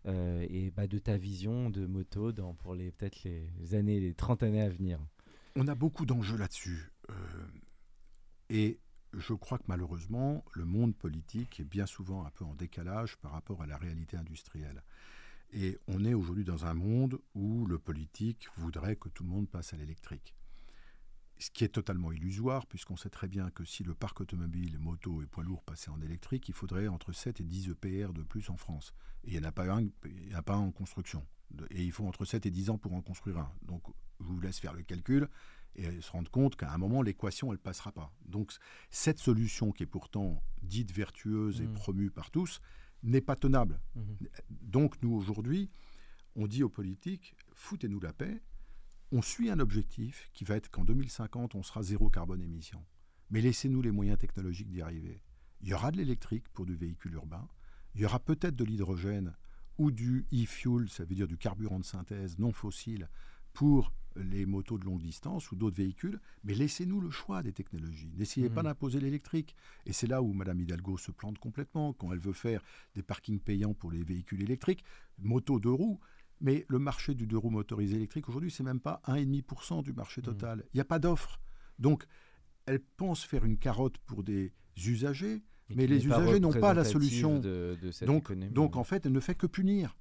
[0.07, 4.15] Euh, et bah, de ta vision de moto dans, pour les peut-être les années, les
[4.15, 5.01] 30 années à venir.
[5.57, 6.93] On a beaucoup d'enjeux là-dessus.
[7.11, 7.47] Euh,
[8.51, 8.81] et
[9.13, 13.33] je crois que malheureusement, le monde politique est bien souvent un peu en décalage par
[13.33, 14.83] rapport à la réalité industrielle.
[15.53, 19.49] Et on est aujourd'hui dans un monde où le politique voudrait que tout le monde
[19.49, 20.35] passe à l'électrique.
[21.39, 25.23] Ce qui est totalement illusoire, puisqu'on sait très bien que si le parc automobile, moto
[25.23, 28.51] et poids lourds passaient en électrique, il faudrait entre 7 et 10 EPR de plus
[28.51, 28.93] en France.
[29.25, 31.25] Et il n'y en en a pas un en construction.
[31.71, 33.53] Et il faut entre 7 et 10 ans pour en construire un.
[33.63, 33.85] Donc,
[34.21, 35.29] je vous laisse faire le calcul
[35.77, 38.13] et se rendre compte qu'à un moment, l'équation, elle ne passera pas.
[38.25, 38.53] Donc,
[38.91, 41.73] cette solution qui est pourtant dite vertueuse et Mm.
[41.75, 42.61] promue par tous
[43.03, 43.81] n'est pas tenable.
[43.95, 44.17] Mhm.
[44.51, 45.71] Donc, nous, aujourd'hui,
[46.35, 48.43] on dit aux politiques, foutez-nous la paix,
[49.13, 52.85] on suit un objectif qui va être qu'en 2050, on sera zéro carbone émission.
[53.31, 55.23] Mais laissez-nous les moyens technologiques d'y arriver.
[55.61, 57.49] Il y aura de l'électrique pour du véhicule urbain,
[57.95, 59.35] il y aura peut-être de l'hydrogène
[59.79, 63.09] ou du e-fuel, ça veut dire du carburant de synthèse non fossile,
[63.53, 68.11] pour les motos de longue distance ou d'autres véhicules, mais laissez-nous le choix des technologies.
[68.17, 68.69] N'essayez pas Mhm.
[68.69, 69.55] d'imposer l'électrique.
[69.87, 72.63] Et c'est là où Mme Hidalgo se plante complètement, quand elle veut faire
[72.95, 74.85] des parkings payants pour les véhicules électriques,
[75.19, 76.01] moto deux roues.
[76.41, 80.23] Mais le marché du deux roues motorisé électrique, aujourd'hui, c'est même pas 1,5% du marché
[80.23, 80.65] total.
[80.73, 81.41] Il n'y a pas d'offre.
[81.81, 82.05] Donc,
[82.67, 84.53] elle pense faire une carotte pour des
[84.87, 85.43] usagers,
[85.75, 87.39] mais les usagers n'ont pas la solution.
[87.41, 88.53] de, de cette Donc, économie.
[88.53, 89.97] donc en fait, elle ne fait que punir.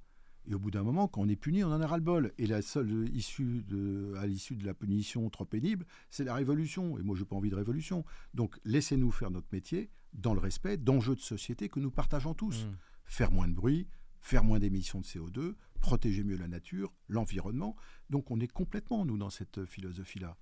[0.50, 2.32] Et au bout d'un moment, quand on est puni, on en a ras-le-bol.
[2.38, 6.98] Et la seule issue de, à l'issue de la punition trop pénible, c'est la révolution.
[6.98, 8.02] Et moi, je n'ai pas envie de révolution.
[8.32, 12.64] Donc, laissez-nous faire notre métier dans le respect d'enjeux de société que nous partageons tous.
[12.64, 12.76] Mhm.
[13.04, 13.88] Faire moins de bruit,
[14.22, 17.76] faire moins d'émissions de CO2, protéger mieux la nature, l'environnement.
[18.08, 20.36] Donc, on est complètement, nous, dans cette philosophie-là.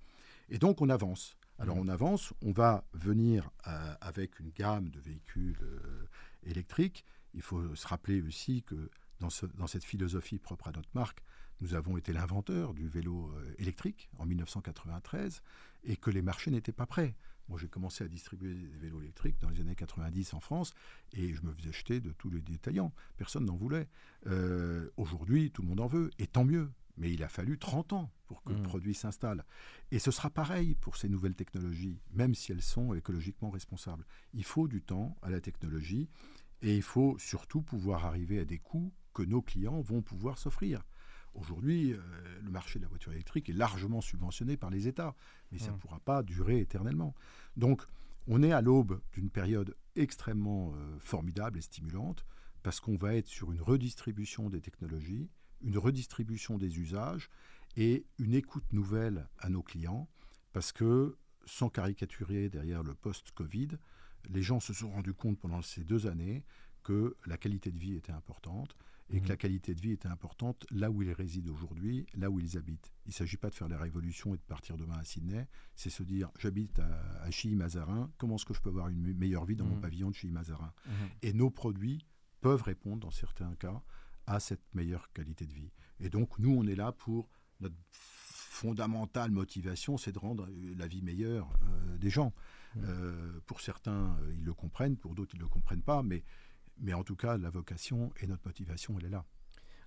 [0.47, 1.35] Et donc, on avance.
[1.59, 1.81] Alors, Mhm.
[1.81, 6.05] on avance, on va venir euh, avec une gamme de véhicules euh,
[6.43, 7.03] électriques.
[7.33, 8.89] Il faut se rappeler aussi que
[9.19, 11.21] dans, ce- dans cette philosophie propre à notre marque,
[11.61, 15.41] nous avons été l'inventeur du vélo euh, électrique en 1993
[15.85, 17.15] et que les marchés n'étaient pas prêts.
[17.49, 20.73] Moi, j'ai commencé à distribuer des vélos électriques dans les années 90 en France
[21.13, 22.93] et je me faisais acheter de tous les détaillants.
[23.15, 23.87] Personne n'en voulait.
[24.27, 26.69] Euh, Aujourd'hui, tout le monde en veut et tant mieux.
[26.99, 28.63] Mais il a fallu 30 ans pour que le Mhm.
[28.63, 29.45] produit s'installe.
[29.91, 34.03] Et ce sera pareil pour ces nouvelles technologies, même si elles sont écologiquement responsables.
[34.33, 36.09] Il faut du temps à la technologie
[36.63, 40.83] et il faut surtout pouvoir arriver à des coûts que nos clients vont pouvoir s'offrir.
[41.33, 41.99] Aujourd'hui, euh,
[42.43, 45.15] le marché de la voiture électrique est largement subventionné par les États,
[45.51, 45.79] mais ça ne Mm.
[45.79, 47.15] pourra pas durer éternellement.
[47.55, 47.81] Donc,
[48.27, 52.27] on est à l'aube d'une période extrêmement euh, formidable et stimulante,
[52.61, 57.31] parce qu'on va être sur une redistribution des technologies, une redistribution des usages
[57.75, 60.07] et une écoute nouvelle à nos clients,
[60.53, 63.69] parce que, sans caricaturer derrière le post-Covid,
[64.29, 66.43] les gens se sont rendus compte pendant ces deux années
[66.83, 68.75] que la qualité de vie était importante
[69.09, 69.21] et Mhm.
[69.23, 72.57] que la qualité de vie était importante là où ils résident aujourd'hui, là où ils
[72.57, 72.93] habitent.
[73.05, 75.89] Il ne s'agit pas de faire la révolution et de partir demain à Sydney, c'est
[75.89, 79.45] se dire j'habite à, à Chilly-Mazarin, comment est-ce que je peux avoir une me- meilleure
[79.45, 79.81] vie dans mon Mhm.
[79.81, 80.73] pavillon de Chilly-Mazarin?
[80.85, 80.91] Mhm.
[81.21, 82.05] Et nos produits
[82.41, 83.81] peuvent répondre dans certains cas
[84.25, 85.71] à cette meilleure qualité de vie.
[86.01, 87.29] Et donc nous, on est là pour
[87.61, 87.75] notre
[88.29, 92.33] fondamentale motivation, c'est de rendre euh, la vie meilleure euh, des gens.
[92.75, 92.81] Mhm.
[92.85, 96.23] Euh, pour certains, ils le comprennent, pour d'autres, ils ne le comprennent pas, mais,
[96.79, 99.25] mais en tout cas, la vocation et notre motivation, elle est là.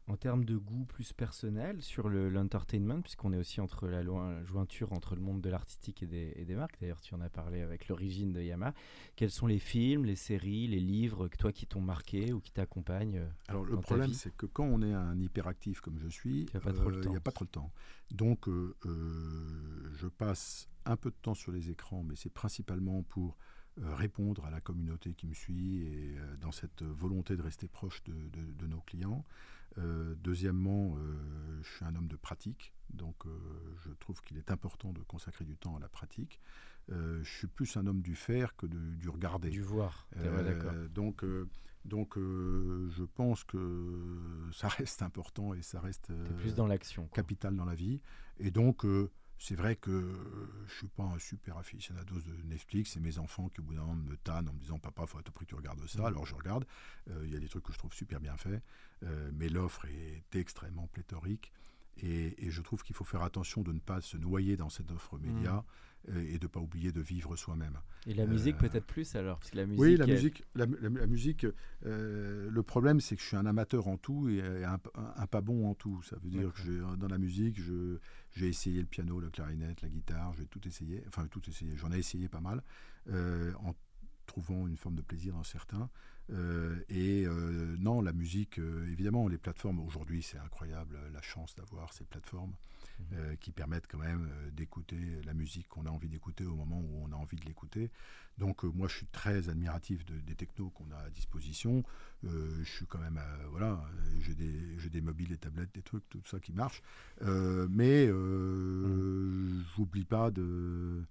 [0.07, 4.03] En termes de goût plus personnel sur le- l'entertainment, puisqu'on est aussi entre la
[4.45, 7.29] jointure entre le monde de l'artistique et des, et des marques, d'ailleurs tu en as
[7.29, 8.75] parlé avec l'origine de Yamaha,
[9.15, 12.51] quels sont les films, les séries, les livres que toi qui t'ont marqué ou qui
[12.51, 16.47] t'accompagnent euh, Alors le problème, c'est que quand on est un hyperactif comme je suis,
[16.81, 17.71] euh, il n'y a pas trop le temps.
[18.11, 23.03] Donc euh, euh, je passe un peu de temps sur les écrans, mais c'est principalement
[23.05, 27.43] pour euh, répondre à la communauté qui me suit et euh, dans cette volonté de
[27.43, 29.25] rester proche de, de- de nos clients.
[29.79, 33.31] Euh, deuxièmement, euh, je suis un homme de pratique, donc euh,
[33.85, 36.41] je trouve qu'il est important de consacrer du temps à la pratique.
[36.91, 39.49] Euh, je suis plus un homme du faire que de- du regarder.
[39.51, 41.49] du voir ouais, Euh, donc, euh,
[41.85, 46.67] donc euh, je pense que ça reste important et ça reste T'es euh, plus dans
[46.67, 47.05] l'action.
[47.07, 47.15] quoi.
[47.15, 48.01] capital dans la vie.
[48.41, 49.09] Et donc, euh,
[49.43, 50.15] c'est vrai que euh,
[50.69, 52.91] je suis pas un super aficionado de Netflix.
[52.93, 55.17] C'est mes enfants qui, au bout d'un moment, me tannent en me disant Papa, faut
[55.17, 56.01] à tout prix que tu regardes ça.
[56.01, 56.05] Mhm.
[56.05, 56.67] Alors, je regarde.
[57.09, 58.63] Euh, Il y a des trucs que je trouve super bien faits.
[59.03, 61.53] Euh, mais l'offre est extrêmement pléthorique.
[62.03, 64.91] Et, et je trouve qu'il faut faire attention de ne pas se noyer dans cette
[64.91, 65.63] offre média euh,
[66.09, 67.79] et de ne pas oublier de vivre soi-même.
[68.07, 70.45] Et la musique euh, peut-être plus alors parce que la musique, Oui, la elle- musique,
[70.55, 71.47] la, la- la musique
[71.87, 75.27] euh, le problème, c'est que je suis un amateur en tout et un, un- un
[75.27, 76.01] pas bon en tout.
[76.03, 77.99] Ça veut dire que dans la musique, je-
[78.33, 81.05] j'ai essayé le piano, la clarinette, la guitare, j'ai tout essayé.
[81.09, 81.77] Enfin, tout essayé.
[81.77, 82.63] J'en ai essayé pas mal,
[83.11, 83.75] euh, en
[84.27, 85.91] trouvant une forme de plaisir dans certains.
[86.31, 91.21] Euh, et euh, non, la musique, euh, évidemment, les plateformes, aujourd'hui, c'est incroyable euh, la
[91.21, 92.55] chance d'avoir ces plateformes.
[93.13, 96.81] Euh, qui permettent quand même euh, d'écouter la musique qu'on a envie d'écouter au moment
[96.81, 97.91] où on a envie de l'écouter.
[98.39, 101.83] Donc euh, moi, je suis très admiratif de- des technos qu'on a à disposition.
[102.23, 103.21] Je suis quand même,
[103.51, 103.83] voilà,
[104.21, 106.83] j'ai des, mobiles, des tablettes, des trucs, tout ça qui marche.
[107.21, 111.05] Mais euh, j'oublie pas de,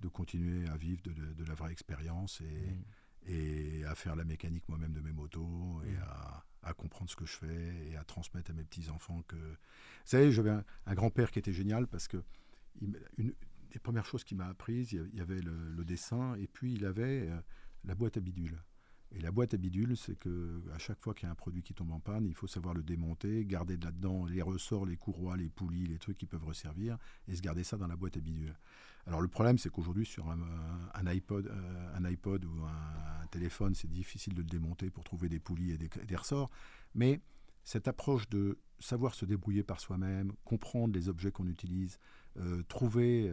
[0.00, 2.82] de continuer à vivre de, de- de la vraie expérience et, Mhm.
[3.34, 6.02] et à faire la mécanique moi-même de mes motos et Mm.
[6.02, 9.36] à, à comprendre ce que je fais et à transmettre à mes petits-enfants que...
[9.36, 9.56] Vous
[10.04, 10.50] savez, j'avais
[10.86, 12.22] un, grand-père qui était génial parce que
[12.80, 12.98] une
[13.72, 17.28] des premières choses qu'il m'a apprises, il y avait le, dessin et puis il avait
[17.28, 17.40] euh,
[17.84, 18.62] la boîte à bidules.
[19.14, 21.62] Et la boîte à bidules, c'est que à chaque fois qu'il y a un produit
[21.62, 25.36] qui tombe en panne, il faut savoir le démonter, garder là-dedans les ressorts, les courroies,
[25.36, 26.96] les poulies, les trucs qui peuvent resservir,
[27.28, 28.54] et se garder ça dans la boîte à bidules.
[29.06, 33.90] Alors le problème, c'est qu'aujourd'hui, sur un, iPod, euh, un iPod ou un, téléphone, c'est
[33.90, 36.50] difficile de le démonter pour trouver des poulies et des, ressorts.
[36.94, 37.20] Mais
[37.64, 41.98] cette approche de savoir se débrouiller par soi-même, comprendre les objets qu'on utilise,
[42.38, 43.32] euh, trouver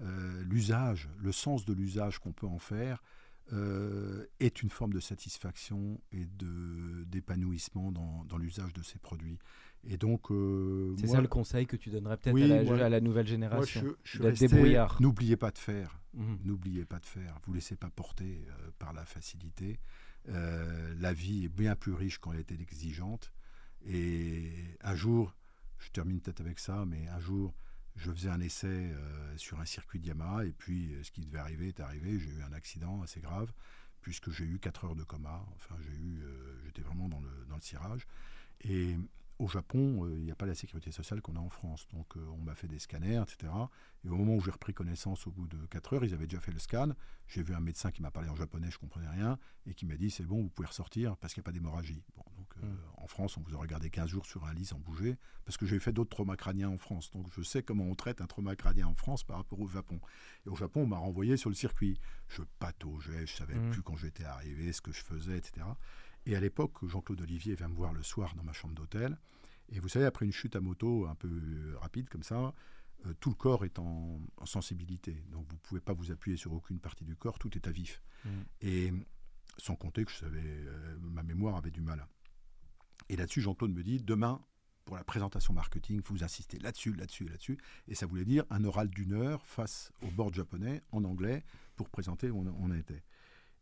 [0.00, 3.02] euh, l'usage, le sens de l'usage qu'on peut en faire,
[3.52, 6.26] est une forme de satisfaction et
[7.06, 9.38] d'épanouissement dans, dans l'usage de ces produits.
[9.88, 13.82] Et donc, euh, c'est ça le conseil que tu donnerais peut-être à, la nouvelle génération.
[13.82, 15.00] Moi, je, je débrouillard.
[15.00, 15.98] N'oubliez pas de faire.
[16.14, 16.38] Mhm.
[16.44, 17.38] N'oubliez pas de faire.
[17.46, 19.80] Vous laissez pas porter euh, par la facilité.
[20.28, 23.32] Euh, la vie est bien plus riche quand elle est exigeante.
[23.86, 25.34] Et un jour,
[25.78, 27.54] je termine peut-être avec ça, mais un jour,
[27.96, 28.94] je faisais un essai
[29.36, 32.18] sur un circuit de Yamaha et puis ce qui devait arriver est arrivé.
[32.18, 33.52] J'ai eu un accident assez grave
[34.00, 35.44] puisque j'ai eu 4 heures de coma.
[35.56, 36.22] Enfin, j'ai eu,
[36.64, 38.06] j'étais vraiment dans le, dans le cirage.
[38.62, 38.96] Et
[39.40, 41.88] au Japon, euh, il n'y a pas la sécurité sociale qu'on a en France.
[41.92, 43.52] Donc euh, on m'a fait des scanners, etc.
[44.04, 46.40] Et au moment où j'ai repris connaissance, au bout de 4 heures, ils avaient déjà
[46.40, 46.90] fait le scan.
[47.26, 49.86] J'ai vu un médecin qui m'a parlé en japonais, je ne comprenais rien, et qui
[49.86, 52.02] m'a dit c'est bon, vous pouvez ressortir parce qu'il n'y a pas d'hémorragie.
[52.62, 55.56] Euh, en France, on vous aurait gardé 15 jours sur un lit sans bouger, parce
[55.56, 57.10] que j'ai fait d'autres traumas crâniens en France.
[57.10, 60.00] Donc je sais comment on traite un trauma crânien en France par rapport au Japon.
[60.46, 61.98] Et au Japon, on m'a renvoyé sur le circuit.
[62.28, 63.70] Je pataugeais, je savais hmm.
[63.70, 65.66] plus quand j'étais arrivé, ce que je faisais, etc.
[66.26, 69.18] Et à l'époque, Jean-Claude Olivier vient me voir le soir dans ma chambre d'hôtel.
[69.72, 72.52] Et vous savez, après une chute à moto un peu rapide comme ça,
[73.06, 75.22] euh, tout le corps est en, sensibilité.
[75.30, 77.70] Donc vous ne pouvez pas vous appuyer sur aucune partie du corps, tout est à
[77.70, 78.02] vif.
[78.24, 78.28] Mm.
[78.62, 78.92] Et
[79.58, 82.06] sans compter que je savais, euh, ma mémoire avait du mal.
[83.10, 84.40] Et là-dessus, Jean-Claude me dit, demain,
[84.84, 87.58] pour la présentation marketing, vous insistez là-dessus, là-dessus, là-dessus.
[87.88, 91.44] Et ça voulait dire un oral d'une heure face au board japonais, en anglais,
[91.74, 93.02] pour présenter où on, était.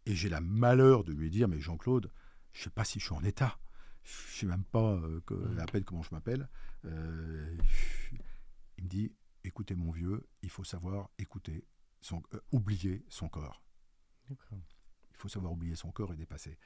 [0.05, 2.13] Et j'ai la malheur de lui dire, mais Jean-Claude,
[2.53, 3.59] je ne sais pas si je suis en état.
[4.03, 5.59] Je ne sais même pas euh, mm.
[5.61, 6.47] à peine comment je m'appelle.
[6.85, 7.57] Euh,
[8.77, 11.65] il me dit, écoutez mon vieux, il faut savoir écouter,
[12.03, 13.63] son, euh, oublier son corps.
[14.29, 14.37] Il
[15.15, 16.59] faut savoir oublier son corps et dépasser.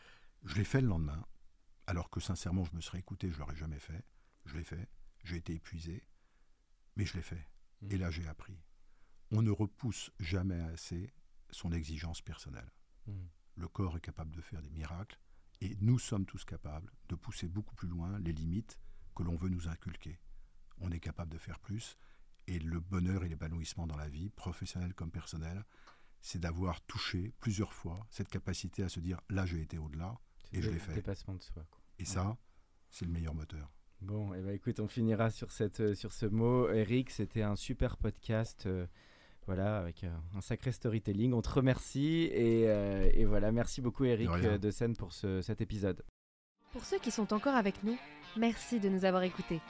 [0.44, 1.24] Je l'ai fait le lendemain,
[1.86, 4.04] alors que sincèrement, je me serais écouté, je ne l'aurais jamais fait.
[4.44, 4.88] Je l'ai fait,
[5.24, 6.04] j'ai été épuisé,
[6.96, 7.48] mais je l'ai fait.
[7.90, 8.00] Et mm.
[8.00, 8.60] là, j'ai appris.
[9.30, 11.12] On ne repousse jamais assez
[11.50, 12.70] son exigence personnelle.
[13.06, 13.12] Mm.
[13.56, 15.18] Le corps est capable de faire des miracles,
[15.60, 18.80] et nous sommes tous capables de pousser beaucoup plus loin les limites
[19.14, 20.18] que l'on veut nous inculquer.
[20.78, 21.96] On est capable de faire plus.
[22.48, 25.64] Et le bonheur et l'épanouissement dans la vie, professionnelle comme personnelle,
[26.20, 30.20] c'est d'avoir touché plusieurs fois cette capacité à se dire là j'ai été au-delà
[30.52, 30.94] et je l'ai fait.
[30.94, 31.64] Dépassement de soi.
[31.98, 32.36] Et ça,
[32.90, 33.70] c'est le meilleur moteur.
[34.00, 36.68] Bon, et eh ben, écoute, on finira sur, cette, sur ce mot.
[36.70, 38.64] Eric, c'était un super podcast.
[38.66, 38.86] Euh,
[39.46, 41.32] voilà, avec euh, un sacré storytelling.
[41.32, 46.04] On te remercie et, euh, voilà, merci beaucoup Eric de, de Seine pour cet épisode.
[46.72, 47.96] Pour ceux qui sont encore avec nous,
[48.36, 49.60] merci de nous avoir écoutés.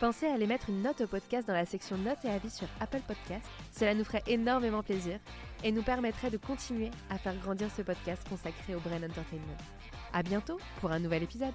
[0.00, 2.68] Pensez à aller mettre une note au podcast dans la section notes et avis sur
[2.80, 3.46] Apple Podcast.
[3.72, 5.18] Cela nous ferait énormément plaisir
[5.64, 9.58] et nous permettrait de continuer à faire grandir ce podcast consacré au Brain Entertainment.
[10.12, 11.54] À bientôt pour un nouvel épisode.